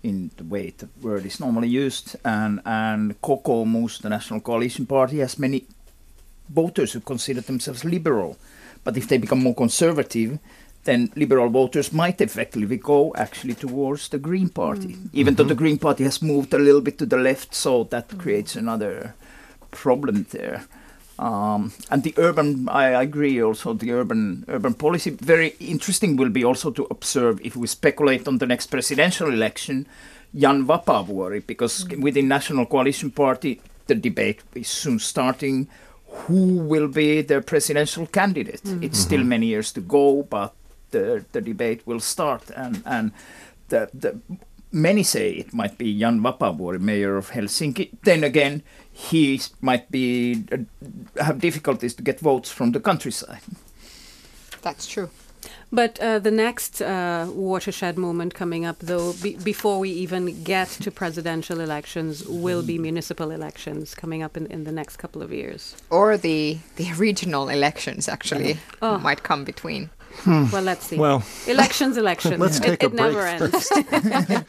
in 0.03 0.31
the 0.37 0.45
way 0.45 0.73
the 0.79 0.88
word 1.01 1.27
is 1.27 1.41
normally 1.41 1.69
used, 1.69 2.17
and 2.25 2.61
and 2.65 3.21
Kokoomus, 3.21 4.01
the 4.01 4.09
National 4.09 4.41
Coalition 4.41 4.87
Party, 4.87 5.19
has 5.19 5.38
many 5.38 5.65
voters 6.49 6.93
who 6.93 7.01
consider 7.01 7.41
themselves 7.41 7.85
liberal, 7.85 8.37
but 8.85 8.97
if 8.97 9.09
they 9.09 9.19
become 9.19 9.43
more 9.43 9.55
conservative, 9.55 10.38
then 10.85 11.12
liberal 11.14 11.49
voters 11.49 11.92
might 11.92 12.21
effectively 12.21 12.77
go 12.77 13.14
actually 13.16 13.55
towards 13.55 14.09
the 14.09 14.18
Green 14.18 14.49
Party, 14.49 14.95
mm. 14.95 15.09
even 15.12 15.35
mm-hmm. 15.35 15.42
though 15.42 15.49
the 15.49 15.55
Green 15.55 15.79
Party 15.79 16.05
has 16.05 16.21
moved 16.21 16.53
a 16.53 16.59
little 16.59 16.81
bit 16.81 16.99
to 16.99 17.07
the 17.07 17.16
left, 17.16 17.55
so 17.55 17.85
that 17.85 18.09
mm. 18.09 18.18
creates 18.18 18.57
another 18.57 19.14
problem 19.71 20.27
there. 20.31 20.64
Um, 21.18 21.73
and 21.90 22.03
the 22.03 22.14
urban, 22.16 22.68
I 22.68 22.88
agree 22.88 23.40
also, 23.40 23.75
the 23.75 23.92
urban 23.92 24.45
urban 24.49 24.75
policy, 24.75 25.11
very 25.11 25.55
interesting 25.61 26.16
will 26.16 26.31
be 26.31 26.45
also 26.45 26.71
to 26.73 26.87
observe 26.90 27.40
if 27.45 27.55
we 27.55 27.66
speculate 27.66 28.27
on 28.27 28.38
the 28.38 28.47
next 28.47 28.66
presidential 28.66 29.29
election, 29.29 29.87
Jan 30.35 30.66
Vapaavuori, 30.66 31.47
because 31.47 31.85
mm. 31.85 32.01
within 32.01 32.27
National 32.27 32.66
Coalition 32.66 33.11
Party, 33.11 33.61
the 33.87 33.95
debate 33.95 34.40
is 34.55 34.68
soon 34.68 34.99
starting. 34.99 35.68
Who 36.27 36.59
will 36.59 36.88
be 36.88 37.23
the 37.23 37.40
presidential 37.40 38.07
candidate? 38.07 38.62
Mm. 38.64 38.83
It's 38.83 38.99
still 38.99 39.21
mm-hmm. 39.21 39.29
many 39.29 39.47
years 39.47 39.73
to 39.73 39.81
go, 39.81 40.25
but 40.25 40.53
the, 40.93 41.25
the 41.33 41.41
debate 41.41 41.83
will 41.87 42.01
start. 42.01 42.51
And, 42.57 42.83
and 42.87 43.13
the, 43.69 43.91
the, 43.93 44.19
many 44.71 45.03
say 45.03 45.33
it 45.33 45.53
might 45.53 45.77
be 45.79 45.99
Jan 45.99 46.21
Vapaavuori, 46.21 46.81
mayor 46.81 47.17
of 47.17 47.31
Helsinki. 47.31 47.91
Then 48.05 48.25
again, 48.25 48.63
he 48.93 49.41
might 49.61 49.91
be 49.91 50.45
uh, 50.53 51.23
have 51.23 51.41
difficulties 51.41 51.95
to 51.95 52.03
get 52.03 52.21
votes 52.21 52.51
from 52.51 52.73
the 52.73 52.81
countryside. 52.81 53.41
That's 54.63 54.87
true. 54.87 55.11
But 55.73 55.99
uh, 56.01 56.19
the 56.19 56.31
next 56.31 56.83
uh, 56.83 57.29
watershed 57.33 57.97
moment 57.97 58.35
coming 58.35 58.67
up, 58.67 58.79
though, 58.79 59.15
be 59.23 59.37
before 59.37 59.79
we 59.79 59.89
even 59.91 60.45
get 60.45 60.69
to 60.69 60.91
presidential 60.91 61.61
elections, 61.61 62.25
will 62.27 62.63
be 62.63 62.79
municipal 62.79 63.31
elections 63.31 63.95
coming 63.95 64.23
up 64.23 64.37
in, 64.37 64.47
in 64.47 64.65
the 64.65 64.73
next 64.73 64.99
couple 64.99 65.23
of 65.23 65.33
years. 65.33 65.75
Or 65.89 66.19
the, 66.19 66.59
the 66.77 66.93
regional 66.93 67.49
elections, 67.49 68.09
actually, 68.09 68.59
oh. 68.83 68.99
might 68.99 69.23
come 69.23 69.45
between. 69.45 69.89
Hmm. 70.18 70.51
Well, 70.51 70.62
let's 70.62 70.87
see. 70.87 70.98
Well, 70.98 71.22
elections, 71.46 71.96
elections. 71.96 72.38
let's 72.38 72.61
take 72.61 72.83
it, 72.83 72.87
a 72.87 72.88
break 72.90 73.01
never 73.01 73.27
ends. 73.27 73.72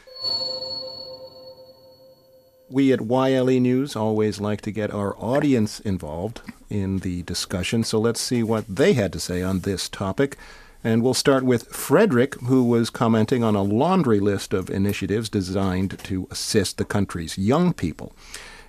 we 2.70 2.92
at 2.92 3.00
YLE 3.00 3.60
News 3.60 3.96
always 3.96 4.40
like 4.40 4.60
to 4.62 4.70
get 4.70 4.92
our 4.92 5.16
audience 5.18 5.80
involved 5.80 6.40
in 6.70 6.98
the 6.98 7.22
discussion, 7.22 7.84
so 7.84 7.98
let's 7.98 8.20
see 8.20 8.42
what 8.42 8.64
they 8.68 8.92
had 8.94 9.12
to 9.12 9.20
say 9.20 9.42
on 9.42 9.60
this 9.60 9.88
topic. 9.88 10.36
And 10.82 11.02
we'll 11.02 11.14
start 11.14 11.44
with 11.44 11.68
Frederick, 11.68 12.34
who 12.42 12.62
was 12.62 12.90
commenting 12.90 13.42
on 13.42 13.54
a 13.54 13.62
laundry 13.62 14.20
list 14.20 14.52
of 14.52 14.68
initiatives 14.68 15.30
designed 15.30 15.98
to 16.04 16.28
assist 16.30 16.76
the 16.76 16.84
country's 16.84 17.38
young 17.38 17.72
people. 17.72 18.14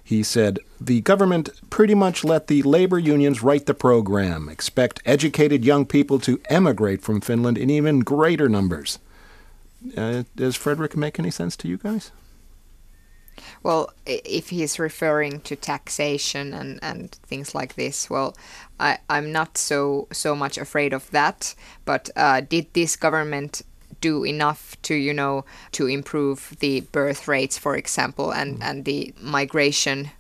He 0.06 0.22
said, 0.22 0.60
The 0.80 1.02
government 1.02 1.50
pretty 1.72 1.96
much 1.96 2.24
let 2.24 2.46
the 2.46 2.62
labor 2.62 3.00
unions 3.00 3.42
write 3.42 3.66
the 3.66 3.74
program, 3.74 4.48
expect 4.48 5.02
educated 5.04 5.66
young 5.66 5.88
people 5.88 6.20
to 6.20 6.40
emigrate 6.48 7.02
from 7.02 7.22
Finland 7.22 7.58
in 7.58 7.72
even 7.72 8.02
greater 8.02 8.48
numbers. 8.48 9.00
Uh, 9.98 10.24
does 10.36 10.56
Frederick 10.56 10.96
make 10.96 11.18
any 11.18 11.32
sense 11.32 11.58
to 11.58 11.68
you 11.68 11.78
guys? 11.78 12.12
Well, 13.64 13.90
if 14.06 14.50
he's 14.50 14.78
referring 14.78 15.42
to 15.42 15.56
taxation 15.56 16.54
and, 16.54 16.80
and 16.84 17.12
things 17.12 17.56
like 17.56 17.74
this, 17.74 18.08
well, 18.08 18.38
I, 18.80 19.00
I'm 19.10 19.32
not 19.32 19.58
so 19.58 20.08
so 20.12 20.36
much 20.36 20.60
afraid 20.60 20.94
of 20.94 21.10
that. 21.12 21.56
But 21.84 22.12
uh, 22.16 22.42
did 22.42 22.68
this 22.74 22.96
government 22.96 23.64
do 24.06 24.24
enough 24.24 24.62
to 24.88 24.94
you 24.94 25.14
know 25.14 25.44
to 25.72 25.88
improve 25.88 26.56
the 26.60 26.82
birth 26.92 27.28
rates 27.28 27.58
for 27.58 27.76
example 27.76 28.28
and 28.40 28.60
mm. 28.60 28.68
and 28.68 28.86
the 28.86 29.00
migration 29.20 30.12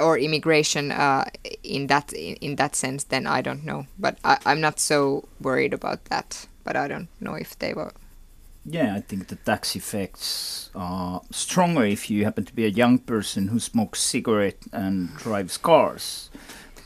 or 0.00 0.18
immigration 0.18 0.90
uh, 0.90 1.24
in 1.62 1.86
that 1.88 2.12
in, 2.12 2.34
in 2.46 2.56
that 2.56 2.74
sense 2.74 3.04
then 3.04 3.26
I 3.26 3.42
don't 3.42 3.64
know 3.64 3.86
but 3.98 4.14
I, 4.24 4.38
I'm 4.48 4.60
not 4.60 4.80
so 4.80 5.28
worried 5.40 5.74
about 5.74 6.00
that 6.06 6.46
but 6.64 6.76
I 6.76 6.88
don't 6.88 7.08
know 7.20 7.34
if 7.34 7.58
they 7.58 7.74
were 7.74 7.92
yeah, 8.68 8.96
I 8.98 9.00
think 9.00 9.28
the 9.28 9.36
tax 9.36 9.76
effects 9.76 10.70
are 10.74 11.22
stronger 11.30 11.84
if 11.84 12.10
you 12.10 12.24
happen 12.24 12.44
to 12.46 12.52
be 12.52 12.64
a 12.64 12.74
young 12.82 12.98
person 12.98 13.46
who 13.48 13.60
smokes 13.60 14.00
cigarette 14.00 14.58
and 14.72 15.16
drives 15.18 15.56
cars. 15.56 16.30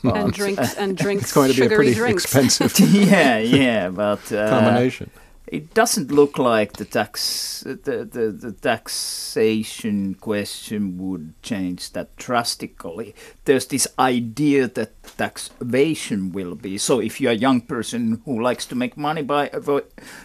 But, 0.05 0.17
and 0.17 0.31
drinks 0.31 0.75
and 0.75 0.95
drinks. 0.95 1.23
It's 1.25 1.33
going 1.33 1.53
to 1.53 1.61
be 1.61 1.67
a 1.67 1.77
pretty 1.77 1.95
drinks. 1.95 2.25
expensive. 2.25 2.79
yeah, 3.11 3.39
yeah, 3.39 3.89
but 3.89 4.31
uh, 4.41 4.51
combination 4.51 5.11
it 5.51 5.75
doesn't 5.75 6.13
look 6.13 6.39
like 6.39 6.75
the 6.75 6.85
tax 6.85 7.65
the, 7.67 8.09
the, 8.11 8.31
the 8.31 8.53
taxation 8.53 10.15
question 10.15 10.97
would 10.99 11.35
change 11.43 11.91
that 11.93 12.15
drastically. 12.17 13.15
There's 13.45 13.67
this 13.67 13.89
idea 13.99 14.69
that 14.69 15.03
tax 15.19 15.51
evasion 15.61 16.33
will 16.33 16.55
be 16.55 16.79
so 16.79 17.01
if 17.01 17.21
you're 17.21 17.33
a 17.33 17.35
young 17.35 17.61
person 17.61 18.23
who 18.25 18.41
likes 18.41 18.65
to 18.67 18.77
make 18.77 18.97
money 18.97 19.23
by 19.23 19.51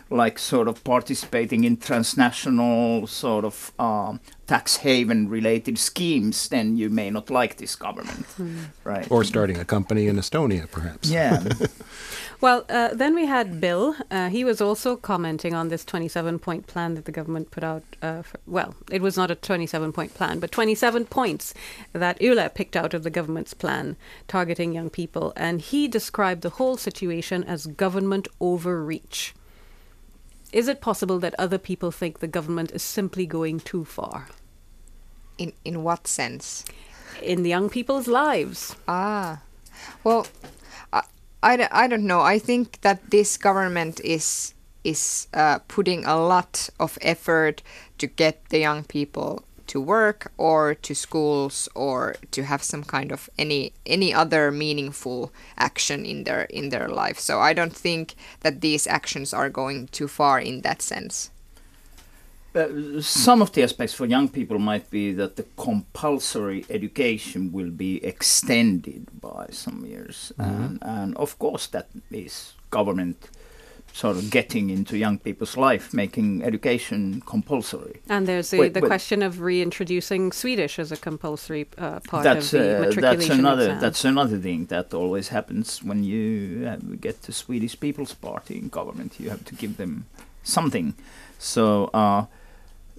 like 0.10 0.38
sort 0.38 0.68
of 0.68 0.84
participating 0.84 1.64
in 1.64 1.78
transnational 1.78 3.08
sort 3.08 3.46
of 3.46 3.72
um, 3.80 4.20
tax 4.48 4.78
haven 4.78 5.28
related 5.28 5.78
schemes, 5.78 6.50
then 6.50 6.78
you 6.78 6.90
may 6.90 7.10
not 7.10 7.30
like 7.30 7.58
this 7.58 7.76
government, 7.76 8.26
mm. 8.38 8.66
right? 8.84 9.10
Or 9.10 9.24
starting 9.24 9.58
a 9.58 9.66
company 9.66 10.08
in 10.08 10.18
Estonia, 10.18 10.70
perhaps. 10.70 11.10
Yeah. 11.10 11.44
well, 12.42 12.66
uh, 12.70 12.90
then 12.94 13.16
we 13.16 13.26
had 13.26 13.62
Bill. 13.62 13.96
Uh, 14.12 14.30
he 14.30 14.44
was 14.44 14.62
also 14.62 14.96
commenting 14.96 15.54
on 15.54 15.70
this 15.70 15.86
27 15.86 16.40
point 16.40 16.68
plan 16.68 16.96
that 16.96 17.06
the 17.06 17.12
government 17.12 17.52
put 17.52 17.64
out. 17.64 17.84
Uh, 18.02 18.22
for, 18.22 18.40
well, 18.46 18.76
it 18.92 19.02
was 19.02 19.18
not 19.18 19.32
a 19.32 19.36
27 19.36 19.92
point 19.94 20.14
plan, 20.14 20.40
but 20.40 20.52
27 20.52 21.06
points 21.06 21.54
that 21.94 22.22
Yle 22.22 22.50
picked 22.50 22.76
out 22.76 22.94
of 22.94 23.04
the 23.04 23.10
government's 23.10 23.54
plan 23.54 23.96
targeting 24.28 24.74
young 24.74 24.90
people. 24.90 25.34
And 25.36 25.62
he 25.62 25.88
described 25.88 26.42
the 26.42 26.52
whole 26.52 26.78
situation 26.78 27.44
as 27.44 27.68
government 27.68 28.28
overreach. 28.42 29.34
Is 30.52 30.68
it 30.68 30.82
possible 30.82 31.20
that 31.20 31.36
other 31.38 31.58
people 31.58 31.92
think 31.92 32.20
the 32.20 32.28
government 32.28 32.72
is 32.72 32.84
simply 32.84 33.26
going 33.26 33.60
too 33.60 33.86
far? 33.86 34.28
In 35.38 35.54
in 35.64 35.84
what 35.84 36.08
sense? 36.08 36.64
In 37.22 37.44
the 37.44 37.50
young 37.50 37.70
people's 37.70 38.08
lives. 38.08 38.76
Ah, 38.88 39.42
well, 40.04 40.28
I, 41.46 41.68
I, 41.72 41.88
don't 41.88 42.08
know. 42.08 42.22
I 42.22 42.40
think 42.40 42.82
that 42.82 43.12
this 43.12 43.38
government 43.38 44.02
is 44.04 44.56
is 44.84 45.28
uh, 45.34 45.60
putting 45.68 46.04
a 46.06 46.18
lot 46.18 46.70
of 46.80 46.98
effort 47.02 47.62
to 48.00 48.08
get 48.08 48.50
the 48.50 48.60
young 48.60 48.84
people 48.84 49.44
to 49.68 49.80
work 49.80 50.32
or 50.38 50.74
to 50.74 50.96
schools 50.96 51.70
or 51.76 52.16
to 52.32 52.44
have 52.44 52.64
some 52.64 52.84
kind 52.84 53.12
of 53.12 53.30
any 53.38 53.74
any 53.86 54.14
other 54.14 54.52
meaningful 54.52 55.32
action 55.58 56.06
in 56.06 56.24
their 56.24 56.44
in 56.44 56.70
their 56.70 56.88
life 56.88 57.18
so 57.18 57.40
i 57.40 57.52
don't 57.52 57.76
think 57.76 58.14
that 58.42 58.62
these 58.62 58.86
actions 58.86 59.34
are 59.34 59.50
going 59.50 59.88
too 59.88 60.08
far 60.08 60.40
in 60.40 60.62
that 60.62 60.84
sense 60.84 61.32
uh, 62.56 63.02
some 63.02 63.42
of 63.42 63.52
the 63.52 63.64
aspects 63.64 63.94
for 63.94 64.06
young 64.06 64.30
people 64.30 64.60
might 64.60 64.90
be 64.90 65.12
that 65.14 65.36
the 65.36 65.46
compulsory 65.58 66.66
education 66.70 67.52
will 67.52 67.72
be 67.72 68.04
extended 68.04 69.08
by 69.20 69.48
some 69.52 69.86
years, 69.86 70.32
mm-hmm. 70.38 70.64
and, 70.64 70.80
and, 70.82 71.18
of 71.18 71.38
course 71.40 71.68
that 71.68 71.88
is 72.12 72.54
government 72.70 73.30
sort 73.96 74.18
of 74.18 74.30
getting 74.30 74.70
into 74.70 74.98
young 74.98 75.18
people's 75.18 75.56
life, 75.56 75.94
making 75.94 76.44
education 76.44 77.22
compulsory. 77.26 78.02
And 78.10 78.28
there's 78.28 78.52
the, 78.52 78.60
wait, 78.60 78.74
the 78.74 78.82
wait. 78.82 78.90
question 78.90 79.24
of 79.24 79.40
reintroducing 79.40 80.34
Swedish 80.34 80.78
as 80.80 80.92
a 80.92 80.98
compulsory 80.98 81.66
uh, 81.78 82.02
part 82.02 82.26
that's, 82.26 82.54
of 82.54 82.60
the 82.60 82.78
uh, 82.78 82.80
matriculation 82.82 83.20
that's 83.20 83.40
another 83.40 83.64
exam. 83.64 83.80
that's 83.80 84.06
another 84.06 84.38
thing 84.38 84.66
that 84.66 84.94
always 84.94 85.30
happens 85.30 85.82
when 85.82 86.04
you 86.04 86.68
uh, 86.68 86.76
get 87.00 87.22
the 87.22 87.32
Swedish 87.32 87.80
People's 87.80 88.14
Party 88.14 88.58
in 88.58 88.68
government. 88.68 89.18
You 89.18 89.30
have 89.30 89.46
to 89.46 89.56
give 89.56 89.78
them 89.78 90.08
something. 90.44 90.96
So 91.40 91.86
uh, 91.94 92.26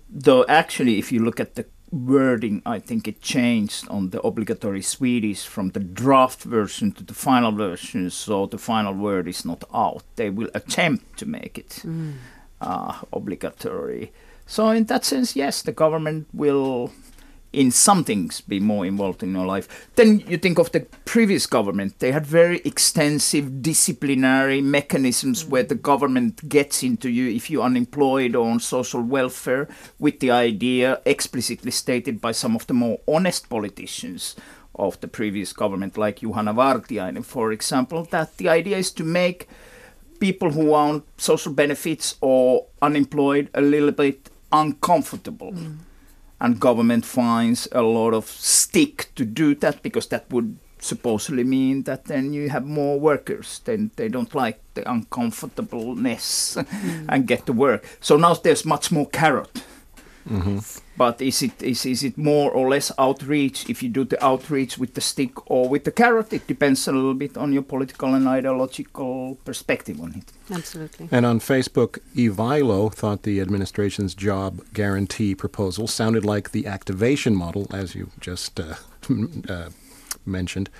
though 0.09 0.45
actually 0.49 0.99
if 0.99 1.13
you 1.13 1.23
look 1.23 1.41
at 1.41 1.55
the 1.55 1.67
wording 1.93 2.61
i 2.67 2.79
think 2.79 3.07
it 3.07 3.21
changed 3.21 3.89
on 3.89 4.11
the 4.11 4.21
obligatory 4.23 4.83
swedish 4.83 5.47
from 5.47 5.71
the 5.71 5.81
draft 5.81 6.43
version 6.43 6.91
to 6.91 7.05
the 7.05 7.15
final 7.15 7.53
version 7.53 8.11
so 8.11 8.47
the 8.47 8.59
final 8.59 8.93
word 8.93 9.29
is 9.29 9.45
not 9.45 9.63
out 9.73 10.03
they 10.17 10.29
will 10.29 10.51
attempt 10.53 11.17
to 11.17 11.27
make 11.27 11.57
it 11.59 11.81
mm. 11.85 12.15
uh, 12.61 13.01
obligatory 13.13 14.13
so 14.47 14.71
in 14.71 14.85
that 14.85 15.05
sense 15.05 15.37
yes 15.37 15.63
the 15.63 15.73
government 15.73 16.27
will 16.33 16.91
in 17.57 17.71
some 17.71 18.05
things 18.05 18.43
be 18.43 18.61
more 18.61 18.85
involved 18.85 19.23
in 19.23 19.33
your 19.33 19.47
life. 19.47 19.89
Then 19.97 20.21
you 20.29 20.37
think 20.37 20.59
of 20.59 20.71
the 20.73 20.81
previous 21.07 21.47
government. 21.47 21.99
They 21.99 22.13
had 22.13 22.27
very 22.27 22.59
extensive 22.67 23.63
disciplinary 23.63 24.61
mechanisms 24.61 25.43
where 25.43 25.63
the 25.63 25.75
government 25.75 26.51
gets 26.51 26.83
into 26.83 27.09
you 27.09 27.31
if 27.31 27.51
you're 27.51 27.65
unemployed 27.65 28.37
or 28.37 28.51
on 28.51 28.61
social 28.61 29.01
welfare 29.01 29.69
with 29.99 30.21
the 30.21 30.31
idea 30.31 31.01
explicitly 31.07 31.71
stated 31.71 32.21
by 32.21 32.33
some 32.33 32.55
of 32.55 32.67
the 32.67 32.75
more 32.75 32.99
honest 33.09 33.49
politicians 33.49 34.37
of 34.75 35.01
the 35.01 35.09
previous 35.09 35.55
government, 35.55 35.97
like 35.97 36.21
Juhana 36.21 36.55
Vartiainen, 36.55 37.25
for 37.25 37.53
example, 37.53 38.05
that 38.11 38.37
the 38.37 38.51
idea 38.51 38.77
is 38.77 38.91
to 38.91 39.03
make 39.03 39.49
people 40.21 40.51
who 40.51 40.75
are 40.75 40.89
on 40.91 41.03
social 41.17 41.55
benefits 41.55 42.17
or 42.21 42.67
unemployed 42.83 43.49
a 43.55 43.63
little 43.63 43.93
bit 43.93 44.29
uncomfortable. 44.53 45.53
Mm 45.53 45.86
and 46.41 46.61
government 46.61 47.05
finds 47.05 47.69
a 47.73 47.83
lot 47.83 48.13
of 48.15 48.27
stick 48.27 49.11
to 49.15 49.25
do 49.25 49.55
that 49.55 49.83
because 49.83 50.07
that 50.09 50.31
would 50.31 50.59
supposedly 50.79 51.43
mean 51.45 51.83
that 51.85 52.05
then 52.05 52.33
you 52.33 52.51
have 52.51 52.65
more 52.65 53.01
workers 53.01 53.61
then 53.65 53.91
they 53.97 54.09
don't 54.09 54.35
like 54.35 54.61
the 54.75 54.91
uncomfortableness 54.91 56.57
mm. 56.59 57.07
and 57.09 57.27
get 57.27 57.47
to 57.47 57.53
work 57.53 57.85
so 58.01 58.17
now 58.17 58.35
there's 58.35 58.65
much 58.65 58.93
more 58.93 59.07
carrot 59.09 59.65
mm-hmm. 60.29 60.59
But 60.97 61.21
is 61.21 61.43
it 61.43 61.63
is 61.63 61.85
is 61.85 62.03
it 62.03 62.17
more 62.17 62.51
or 62.51 62.71
less 62.71 62.91
outreach? 62.99 63.69
If 63.69 63.83
you 63.83 63.91
do 63.91 64.05
the 64.05 64.25
outreach 64.25 64.79
with 64.79 64.95
the 64.95 65.01
stick 65.01 65.51
or 65.51 65.69
with 65.69 65.85
the 65.85 65.93
carrot, 65.93 66.33
it 66.33 66.47
depends 66.47 66.89
a 66.89 66.93
little 66.93 67.15
bit 67.15 67.37
on 67.37 67.53
your 67.53 67.63
political 67.63 68.15
and 68.15 68.27
ideological 68.27 69.37
perspective 69.45 70.01
on 70.01 70.15
it. 70.15 70.33
Absolutely. 70.51 71.09
And 71.13 71.27
on 71.27 71.41
Facebook, 71.41 71.99
Ivailo 72.15 72.93
thought 72.93 73.23
the 73.25 73.41
administration's 73.41 74.15
job 74.15 74.63
guarantee 74.73 75.35
proposal 75.35 75.87
sounded 75.87 76.25
like 76.25 76.53
the 76.53 76.67
activation 76.67 77.35
model, 77.35 77.67
as 77.71 77.95
you 77.95 78.11
just 78.19 78.59
uh, 78.59 78.75
uh, 79.49 79.69
mentioned. 80.25 80.71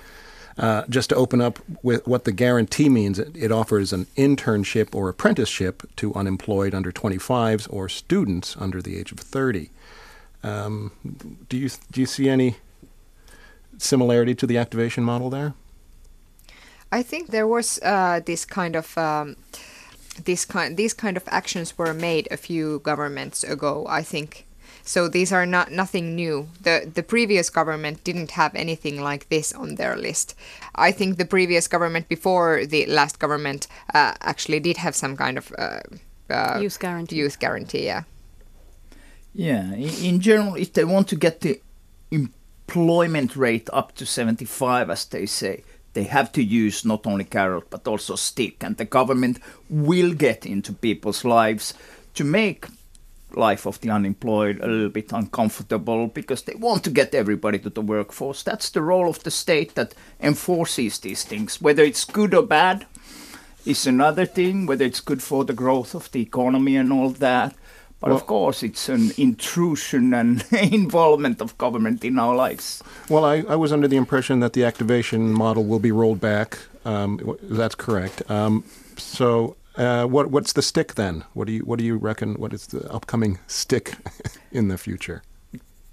Uh, 0.57 0.83
just 0.89 1.09
to 1.09 1.15
open 1.15 1.39
up 1.39 1.59
with 1.83 2.07
what 2.07 2.23
the 2.23 2.31
guarantee 2.31 2.89
means, 2.89 3.19
it, 3.19 3.35
it, 3.37 3.51
offers 3.51 3.93
an 3.93 4.07
internship 4.15 4.95
or 4.95 5.07
apprenticeship 5.07 5.83
to 5.95 6.11
unemployed 6.15 6.73
under 6.73 6.91
25s 6.91 7.71
or 7.71 7.87
students 7.87 8.57
under 8.57 8.81
the 8.81 8.97
age 8.97 9.11
of 9.11 9.19
30. 9.19 9.69
Um, 10.43 10.91
do 11.47 11.57
you 11.57 11.69
do 11.91 12.01
you 12.01 12.07
see 12.07 12.27
any 12.27 12.55
similarity 13.77 14.33
to 14.33 14.47
the 14.47 14.57
activation 14.57 15.03
model 15.03 15.29
there? 15.29 15.53
I 16.91 17.03
think 17.03 17.27
there 17.27 17.47
was 17.47 17.79
uh, 17.83 18.21
this 18.25 18.45
kind 18.45 18.75
of 18.75 18.97
um, 18.97 19.35
this 20.25 20.45
kind 20.45 20.75
these 20.75 20.93
kind 20.93 21.17
of 21.17 21.23
actions 21.27 21.77
were 21.77 21.93
made 21.93 22.27
a 22.31 22.37
few 22.37 22.79
governments 22.79 23.43
ago. 23.43 23.85
I 23.87 24.01
think 24.01 24.46
so. 24.87 25.07
These 25.07 25.31
are 25.31 25.45
not 25.45 25.71
nothing 25.71 26.15
new. 26.15 26.47
the 26.61 26.89
The 26.93 27.03
previous 27.03 27.49
government 27.49 28.03
didn't 28.03 28.31
have 28.31 28.55
anything 28.55 29.01
like 29.01 29.29
this 29.29 29.53
on 29.53 29.75
their 29.75 29.95
list. 29.95 30.35
I 30.75 30.91
think 30.91 31.17
the 31.17 31.25
previous 31.25 31.67
government 31.67 32.07
before 32.09 32.65
the 32.65 32.85
last 32.85 33.19
government 33.19 33.67
uh, 33.93 34.13
actually 34.21 34.59
did 34.59 34.77
have 34.77 34.95
some 34.95 35.15
kind 35.17 35.37
of 35.37 35.51
uh, 35.57 35.81
uh 36.29 36.59
youth 36.61 36.79
guarantee. 36.79 37.17
Youth 37.17 37.39
guarantee, 37.39 37.85
yeah. 37.85 38.03
Yeah, 39.33 39.73
in 39.75 40.19
general, 40.19 40.55
if 40.55 40.73
they 40.73 40.83
want 40.83 41.07
to 41.09 41.15
get 41.15 41.41
the 41.41 41.61
employment 42.09 43.35
rate 43.35 43.69
up 43.71 43.93
to 43.95 44.05
75, 44.05 44.89
as 44.89 45.05
they 45.05 45.27
say, 45.27 45.63
they 45.93 46.03
have 46.03 46.31
to 46.31 46.43
use 46.43 46.85
not 46.85 47.05
only 47.07 47.23
carrot 47.23 47.69
but 47.69 47.87
also 47.87 48.15
stick, 48.15 48.63
and 48.63 48.77
the 48.77 48.85
government 48.85 49.39
will 49.69 50.13
get 50.13 50.45
into 50.45 50.73
people's 50.73 51.23
lives 51.23 51.73
to 52.13 52.23
make 52.23 52.65
life 53.35 53.65
of 53.65 53.79
the 53.81 53.89
unemployed 53.89 54.59
a 54.61 54.67
little 54.67 54.89
bit 54.89 55.11
uncomfortable 55.11 56.07
because 56.07 56.43
they 56.43 56.55
want 56.55 56.83
to 56.83 56.89
get 56.89 57.13
everybody 57.13 57.59
to 57.59 57.69
the 57.69 57.81
workforce. 57.81 58.43
That's 58.43 58.69
the 58.69 58.81
role 58.81 59.09
of 59.09 59.23
the 59.23 59.31
state 59.31 59.75
that 59.75 59.93
enforces 60.19 60.99
these 60.99 61.23
things. 61.23 61.61
Whether 61.61 61.83
it's 61.83 62.05
good 62.05 62.33
or 62.33 62.43
bad 62.43 62.85
is 63.65 63.85
another 63.85 64.25
thing, 64.25 64.65
whether 64.65 64.85
it's 64.85 65.01
good 65.01 65.21
for 65.21 65.43
the 65.43 65.53
growth 65.53 65.93
of 65.93 66.11
the 66.11 66.21
economy 66.21 66.77
and 66.77 66.91
all 66.91 67.09
that. 67.09 67.55
But 67.99 68.09
well, 68.09 68.17
of 68.17 68.27
course, 68.27 68.61
it's 68.61 68.89
an 68.89 69.11
intrusion 69.17 70.13
and 70.13 70.45
involvement 70.51 71.41
of 71.41 71.57
government 71.57 72.03
in 72.05 72.19
our 72.19 72.35
lives. 72.35 72.83
Well, 73.09 73.25
I, 73.25 73.43
I, 73.49 73.55
was 73.55 73.73
under 73.73 73.87
the 73.87 73.97
impression 73.97 74.39
that 74.41 74.53
the 74.53 74.63
activation 74.63 75.33
model 75.33 75.65
will 75.65 75.79
be 75.79 75.91
rolled 75.91 76.21
back. 76.21 76.59
Um, 76.85 77.37
that's 77.41 77.73
correct. 77.73 78.21
Um, 78.29 78.63
so, 78.97 79.55
uh, 79.77 80.05
what, 80.05 80.31
what's 80.31 80.53
the 80.53 80.61
stick 80.61 80.95
then? 80.95 81.23
What 81.33 81.47
do 81.47 81.53
you 81.53 81.61
what 81.61 81.79
do 81.79 81.85
you 81.85 81.97
reckon? 81.97 82.35
What 82.35 82.53
is 82.53 82.67
the 82.67 82.91
upcoming 82.91 83.39
stick 83.47 83.93
in 84.51 84.67
the 84.67 84.77
future? 84.77 85.21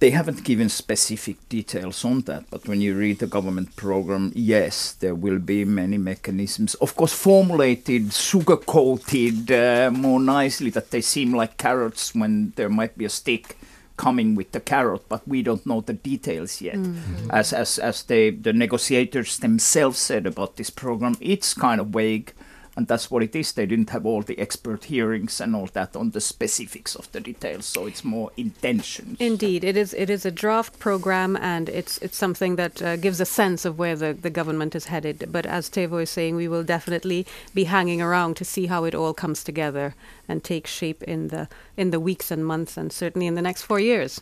they 0.05 0.11
haven't 0.11 0.45
given 0.45 0.69
specific 0.69 1.49
details 1.49 2.05
on 2.05 2.21
that, 2.23 2.45
but 2.51 2.69
when 2.69 2.79
you 2.81 2.95
read 2.95 3.21
the 3.21 3.27
government 3.27 3.75
program, 3.75 4.33
yes, 4.35 4.93
there 4.93 5.15
will 5.15 5.39
be 5.39 5.65
many 5.65 5.97
mechanisms. 5.97 6.75
Of 6.75 6.95
course, 6.95 7.15
formulated, 7.15 8.13
sugar 8.13 8.59
coated 8.59 9.51
uh, 9.51 9.91
more 9.91 10.21
nicely 10.21 10.69
that 10.71 10.91
they 10.91 11.01
seem 11.01 11.33
like 11.33 11.57
carrots 11.57 12.15
when 12.15 12.53
there 12.57 12.69
might 12.69 12.99
be 12.99 13.07
a 13.07 13.09
stick 13.09 13.57
coming 13.97 14.35
with 14.35 14.53
the 14.53 14.61
carrot, 14.61 15.09
but 15.09 15.27
we 15.27 15.43
don't 15.43 15.65
know 15.65 15.81
the 15.81 15.95
details 15.95 16.61
yet. 16.61 16.77
Mm-hmm. 16.77 17.31
As 17.31 17.53
as 17.53 17.79
as 17.79 18.03
they 18.03 18.31
the 18.31 18.53
negotiators 18.53 19.39
themselves 19.39 19.99
said 19.99 20.27
about 20.27 20.57
this 20.57 20.71
program, 20.71 21.17
it's 21.21 21.55
kind 21.55 21.81
of 21.81 21.87
vague 21.87 22.35
and 22.77 22.87
that's 22.89 23.11
what 23.11 23.23
it 23.23 23.37
is. 23.37 23.53
They 23.53 23.67
didn't 23.67 23.91
have 23.91 24.05
all 24.07 24.23
the 24.23 24.39
expert 24.39 24.85
hearings 24.85 25.41
and 25.41 25.55
all 25.55 25.69
that 25.73 25.95
on 25.95 26.11
the 26.11 26.21
specifics 26.21 26.95
of 26.95 27.11
the 27.13 27.21
details, 27.21 27.67
so 27.67 27.87
it's 27.87 28.05
more 28.05 28.31
intentions. 28.37 29.17
Indeed, 29.21 29.65
it 29.65 29.77
is. 29.77 29.95
It 29.95 30.11
is 30.11 30.27
a 30.27 30.31
draft 30.31 30.79
program, 30.79 31.37
and 31.37 31.69
it's 31.69 31.99
it's 31.99 32.17
something 32.17 32.57
that 32.57 32.83
uh, 32.83 32.97
gives 32.97 33.21
a 33.21 33.27
sense 33.27 33.65
of 33.65 33.79
where 33.79 33.97
the, 33.97 34.13
the 34.13 34.31
government 34.31 34.75
is 34.75 34.87
headed. 34.87 35.29
But 35.31 35.47
as 35.47 35.71
Teivo 35.71 36.03
is 36.03 36.11
saying, 36.11 36.37
we 36.37 36.49
will 36.49 36.65
definitely 36.65 37.27
be 37.55 37.65
hanging 37.65 38.03
around 38.03 38.37
to 38.37 38.45
see 38.45 38.67
how 38.67 38.85
it 38.85 38.95
all 38.95 39.15
comes 39.15 39.45
together 39.45 39.95
and 40.29 40.43
takes 40.43 40.71
shape 40.71 41.03
in 41.05 41.29
the 41.29 41.49
in 41.77 41.91
the 41.91 42.01
weeks 42.01 42.31
and 42.31 42.45
months, 42.45 42.77
and 42.77 42.93
certainly 42.93 43.27
in 43.27 43.35
the 43.35 43.43
next 43.43 43.63
four 43.63 43.81
years. 43.81 44.21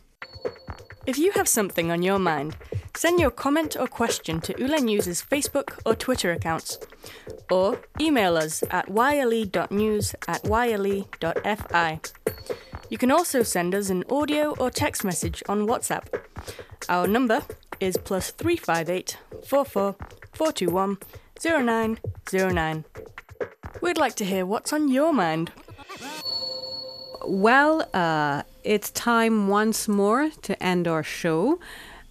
If 1.05 1.19
you 1.19 1.33
have 1.33 1.49
something 1.49 1.91
on 1.91 2.03
your 2.03 2.19
mind, 2.21 2.57
send 2.95 3.21
your 3.21 3.31
comment 3.31 3.77
or 3.79 3.87
question 3.87 4.41
to 4.43 4.55
Yle 4.59 4.81
News's 4.83 5.23
Facebook 5.23 5.79
or 5.85 5.95
Twitter 5.95 6.33
accounts, 6.33 6.79
or 7.51 7.81
email 8.01 8.37
us 8.37 8.63
at 8.71 8.89
yle.news 8.89 10.15
at 10.29 10.45
yle.fi. 10.45 12.01
You 12.91 12.99
can 12.99 13.11
also 13.11 13.43
send 13.43 13.75
us 13.75 13.89
an 13.91 14.05
audio 14.11 14.55
or 14.59 14.71
text 14.71 15.05
message 15.05 15.43
on 15.49 15.67
WhatsApp. 15.67 16.05
Our 16.89 17.07
number 17.07 17.43
is 17.81 17.97
plus 17.97 18.31
358 18.33 19.19
44 19.47 19.97
421 20.35 20.99
0909. 21.41 22.85
We'd 23.81 23.99
like 23.99 24.15
to 24.17 24.25
hear 24.25 24.47
what's 24.47 24.73
on 24.73 24.89
your 24.89 25.13
mind. 25.13 25.53
Well, 27.27 27.89
uh, 27.95 28.43
it's 28.63 28.91
time 28.91 29.49
once 29.49 29.89
more 29.89 30.31
to 30.43 30.63
end 30.63 30.87
our 30.87 31.03
show. 31.03 31.59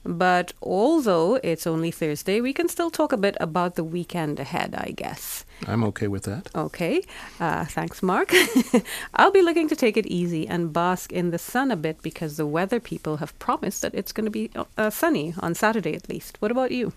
But 0.04 0.54
although 0.62 1.36
it's 1.44 1.68
only 1.68 1.92
Thursday, 1.92 2.42
we 2.42 2.54
can 2.54 2.68
still 2.68 2.90
talk 2.90 3.12
a 3.12 3.18
bit 3.18 3.38
about 3.40 3.76
the 3.76 3.84
weekend 3.84 4.40
ahead, 4.40 4.74
I 4.76 4.92
guess. 4.92 5.46
I'm 5.68 5.84
okay 5.86 6.08
with 6.08 6.24
that. 6.24 6.50
Okay. 6.56 7.04
Uh, 7.40 7.66
thanks, 7.66 8.02
Mark. 8.02 8.34
I'll 9.14 9.32
be 9.32 9.44
looking 9.44 9.68
to 9.70 9.76
take 9.76 9.98
it 9.98 10.08
easy 10.08 10.48
and 10.48 10.74
bask 10.74 11.12
in 11.12 11.30
the 11.30 11.38
sun 11.38 11.70
a 11.70 11.76
bit 11.76 12.02
because 12.02 12.38
the 12.38 12.48
weather 12.48 12.80
people 12.80 13.18
have 13.18 13.38
promised 13.38 13.84
that 13.84 13.94
it's 13.94 14.12
going 14.12 14.26
to 14.26 14.32
be 14.32 14.50
uh, 14.78 14.90
sunny 14.90 15.36
on 15.40 15.54
Saturday 15.54 15.94
at 15.94 16.10
least. 16.10 16.38
What 16.40 16.52
about 16.52 16.72
you? 16.72 16.94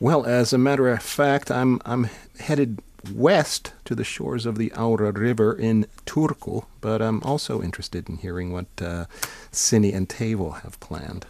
Well, 0.00 0.26
as 0.26 0.52
a 0.52 0.58
matter 0.58 0.88
of 0.88 1.02
fact, 1.02 1.50
I'm 1.50 1.80
I'm 1.86 2.10
headed 2.38 2.82
west 3.12 3.72
to 3.84 3.94
the 3.94 4.04
shores 4.04 4.44
of 4.44 4.58
the 4.58 4.72
Aura 4.72 5.12
River 5.12 5.54
in 5.54 5.86
Turku, 6.04 6.64
but 6.80 7.00
I'm 7.00 7.22
also 7.22 7.62
interested 7.62 8.08
in 8.08 8.16
hearing 8.16 8.52
what 8.52 8.66
uh, 8.80 9.06
Sini 9.52 9.94
and 9.94 10.08
Teivo 10.08 10.60
have 10.62 10.80
planned. 10.80 11.26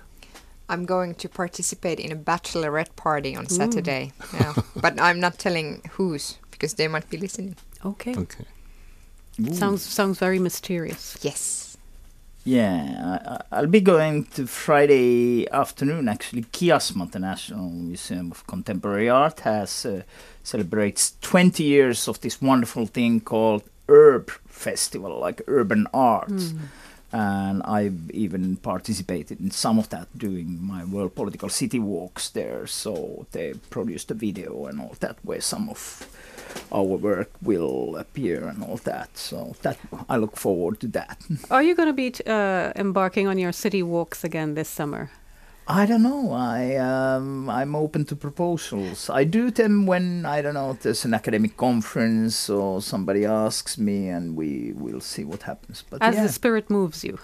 I'm 0.68 0.86
going 0.86 1.14
to 1.16 1.28
participate 1.28 2.00
in 2.00 2.10
a 2.12 2.16
bachelorette 2.16 2.96
party 2.96 3.36
on 3.36 3.48
Saturday. 3.48 4.12
Yeah. 4.32 4.54
but 4.76 5.00
I'm 5.00 5.20
not 5.20 5.38
telling 5.38 5.82
whose 5.92 6.38
because 6.50 6.74
they 6.74 6.88
might 6.88 7.08
be 7.10 7.18
listening. 7.18 7.56
Okay. 7.84 8.14
Okay. 8.16 8.44
Sounds 9.52 9.82
sounds 9.82 10.18
very 10.18 10.38
mysterious. 10.38 11.18
Yes. 11.22 11.76
Yeah, 12.46 13.40
I, 13.50 13.56
I'll 13.56 13.66
be 13.66 13.80
going 13.80 14.24
to 14.34 14.46
Friday 14.46 15.48
afternoon. 15.50 16.08
Actually, 16.08 16.42
Kiasma, 16.42 17.10
the 17.10 17.18
National 17.18 17.70
Museum 17.70 18.30
of 18.30 18.46
Contemporary 18.46 19.08
Art, 19.08 19.40
has 19.40 19.86
uh, 19.86 20.02
celebrates 20.42 21.14
20 21.22 21.62
years 21.64 22.06
of 22.06 22.20
this 22.20 22.42
wonderful 22.42 22.84
thing 22.84 23.20
called 23.20 23.64
Urb 23.88 24.30
Festival, 24.46 25.18
like 25.18 25.40
urban 25.46 25.86
arts. 25.94 26.52
And 27.14 27.62
I've 27.62 28.10
even 28.10 28.56
participated 28.56 29.38
in 29.38 29.52
some 29.52 29.78
of 29.78 29.88
that 29.90 30.08
doing 30.18 30.58
my 30.60 30.84
World 30.84 31.14
Political 31.14 31.48
City 31.48 31.78
walks 31.78 32.28
there. 32.30 32.66
So 32.66 33.26
they 33.30 33.54
produced 33.70 34.10
a 34.10 34.14
video 34.14 34.66
and 34.66 34.80
all 34.80 34.96
that 34.98 35.18
where 35.22 35.40
some 35.40 35.68
of 35.68 36.08
our 36.72 36.82
work 36.82 37.30
will 37.40 37.96
appear 37.96 38.48
and 38.48 38.64
all 38.64 38.78
that. 38.78 39.16
So 39.16 39.54
that 39.62 39.78
I 40.08 40.16
look 40.16 40.36
forward 40.36 40.80
to 40.80 40.88
that. 40.88 41.22
Are 41.52 41.62
you 41.62 41.76
going 41.76 41.88
to 41.88 41.92
be 41.92 42.12
uh, 42.26 42.72
embarking 42.74 43.28
on 43.28 43.38
your 43.38 43.52
city 43.52 43.82
walks 43.82 44.24
again 44.24 44.54
this 44.54 44.68
summer? 44.68 45.10
I 45.66 45.86
don't 45.86 46.02
know. 46.02 46.32
I 46.32 46.76
um, 46.76 47.48
I'm 47.48 47.74
open 47.74 48.04
to 48.06 48.16
proposals. 48.16 49.08
I 49.08 49.24
do 49.24 49.50
them 49.50 49.86
when 49.86 50.26
I 50.26 50.42
don't 50.42 50.54
know. 50.54 50.76
There's 50.80 51.04
an 51.06 51.14
academic 51.14 51.56
conference 51.56 52.50
or 52.50 52.82
somebody 52.82 53.24
asks 53.24 53.78
me, 53.78 54.08
and 54.08 54.36
we 54.36 54.72
will 54.76 55.00
see 55.00 55.24
what 55.24 55.42
happens. 55.44 55.82
But 55.88 56.02
As 56.02 56.16
yeah, 56.16 56.22
the 56.24 56.32
spirit 56.32 56.68
moves 56.68 57.02
you. 57.02 57.18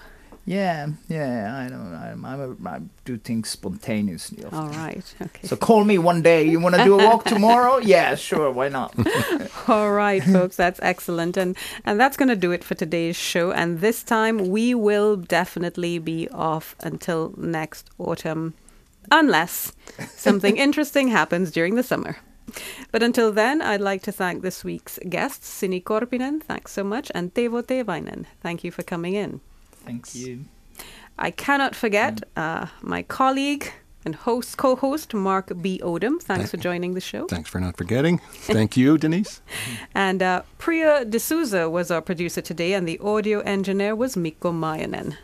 Yeah, 0.50 0.88
yeah. 1.08 1.56
I 1.56 1.68
don't. 1.68 1.94
I'm, 1.94 2.24
I'm 2.24 2.40
a, 2.40 2.68
I 2.68 2.80
do 3.04 3.18
things 3.18 3.48
spontaneously. 3.48 4.44
often. 4.44 4.58
All 4.58 4.68
right. 4.70 5.14
Okay. 5.22 5.46
So 5.46 5.54
call 5.54 5.84
me 5.84 5.96
one 5.96 6.22
day. 6.22 6.42
You 6.42 6.58
want 6.58 6.74
to 6.74 6.82
do 6.82 6.98
a 6.98 7.04
walk 7.04 7.24
tomorrow? 7.24 7.78
Yeah, 7.90 8.16
sure. 8.16 8.50
Why 8.50 8.68
not? 8.68 8.92
All 9.68 9.92
right, 9.92 10.22
folks, 10.24 10.56
that's 10.56 10.80
excellent. 10.82 11.36
And 11.36 11.56
and 11.84 12.00
that's 12.00 12.16
going 12.16 12.30
to 12.30 12.36
do 12.46 12.50
it 12.50 12.64
for 12.64 12.74
today's 12.74 13.14
show. 13.14 13.52
And 13.52 13.78
this 13.78 14.02
time 14.02 14.48
we 14.48 14.74
will 14.74 15.14
definitely 15.14 16.00
be 16.00 16.28
off 16.30 16.74
until 16.80 17.32
next 17.36 17.88
autumn 17.98 18.54
unless 19.12 19.72
something 20.16 20.56
interesting 20.66 21.08
happens 21.08 21.52
during 21.52 21.76
the 21.76 21.84
summer. 21.84 22.16
But 22.90 23.04
until 23.04 23.30
then, 23.30 23.62
I'd 23.62 23.80
like 23.80 24.02
to 24.02 24.12
thank 24.12 24.42
this 24.42 24.64
week's 24.64 24.98
guests, 25.08 25.48
Sini 25.48 25.80
Korpinen, 25.80 26.42
thanks 26.42 26.72
so 26.72 26.82
much, 26.82 27.12
and 27.14 27.32
Teivo 27.34 27.62
Teivainen. 27.62 28.26
Thank 28.40 28.64
you 28.64 28.72
for 28.72 28.82
coming 28.82 29.14
in. 29.14 29.40
Thank 29.84 30.14
you. 30.14 30.44
I 31.18 31.30
cannot 31.30 31.74
forget 31.74 32.22
uh, 32.36 32.66
my 32.80 33.02
colleague 33.02 33.72
and 34.04 34.14
host, 34.14 34.56
co-host 34.56 35.12
Mark 35.12 35.52
B. 35.60 35.78
Odom. 35.82 36.20
Thanks 36.22 36.50
for 36.50 36.56
joining 36.56 36.94
the 36.94 37.00
show. 37.00 37.26
Thanks 37.26 37.50
for 37.50 37.60
not 37.60 37.76
forgetting. 37.76 38.18
Thank 38.32 38.76
you, 38.76 38.96
Denise. 38.96 39.42
And 39.94 40.22
uh, 40.22 40.42
Priya 40.58 41.04
D'Souza 41.04 41.68
was 41.68 41.90
our 41.90 42.00
producer 42.00 42.40
today, 42.40 42.72
and 42.72 42.88
the 42.88 42.98
audio 43.00 43.40
engineer 43.40 43.94
was 43.94 44.16
Mikko 44.16 44.52
Mayanen. 44.52 45.16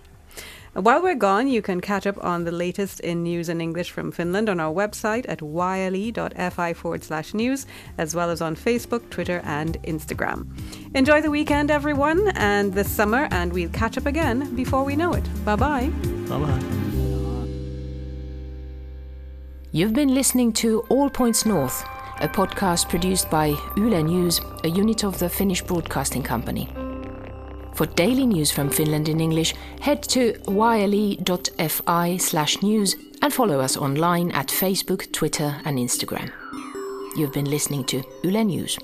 While 0.77 1.03
we're 1.03 1.15
gone, 1.15 1.49
you 1.49 1.63
can 1.63 1.81
catch 1.81 2.07
up 2.07 2.23
on 2.23 2.45
the 2.45 2.53
latest 2.53 3.01
in 3.01 3.23
news 3.23 3.49
in 3.49 3.63
English 3.63 3.91
from 3.91 4.13
Finland 4.13 4.51
on 4.51 4.61
our 4.61 4.71
website 4.71 5.25
at 5.27 5.41
yle.fi 5.41 6.75
forward 6.75 7.03
slash 7.03 7.33
news, 7.33 7.67
as 7.97 8.15
well 8.15 8.29
as 8.29 8.43
on 8.43 8.57
Facebook, 8.57 9.09
Twitter, 9.09 9.41
and 9.43 9.83
Instagram. 9.85 10.47
Enjoy 10.95 11.23
the 11.23 11.31
weekend, 11.31 11.71
everyone, 11.71 12.29
and 12.37 12.75
the 12.75 12.85
summer, 12.85 13.27
and 13.31 13.55
we'll 13.55 13.71
catch 13.71 13.97
up 13.97 14.05
again 14.05 14.55
before 14.55 14.85
we 14.85 14.97
know 14.97 15.15
it. 15.15 15.25
Bye 15.47 15.57
bye. 15.57 15.89
Bye 16.29 16.39
bye. 16.41 16.63
You've 19.73 19.95
been 19.95 20.13
listening 20.15 20.53
to 20.55 20.81
All 20.91 21.09
Points 21.09 21.47
North, 21.47 21.85
a 22.21 22.29
podcast 22.29 22.91
produced 22.91 23.31
by 23.31 23.47
Yle 23.79 24.03
News, 24.03 24.43
a 24.63 24.69
unit 24.69 25.05
of 25.05 25.19
the 25.21 25.31
Finnish 25.31 25.63
Broadcasting 25.63 26.23
Company. 26.23 26.69
For 27.77 27.85
daily 27.85 28.25
news 28.25 28.51
from 28.51 28.71
Finland 28.71 29.07
in 29.07 29.21
English, 29.21 29.55
head 29.81 30.03
to 30.05 30.35
yle.fi 30.49 32.17
slash 32.17 32.63
news 32.63 32.97
and 33.21 33.31
follow 33.31 33.61
us 33.61 33.77
online 33.77 34.31
at 34.33 34.49
Facebook, 34.49 35.13
Twitter, 35.13 35.61
and 35.67 35.79
Instagram. 35.79 36.33
You've 37.19 37.35
been 37.35 37.51
listening 37.51 37.85
to 37.85 38.03
Yle 38.25 38.45
News. 38.45 38.79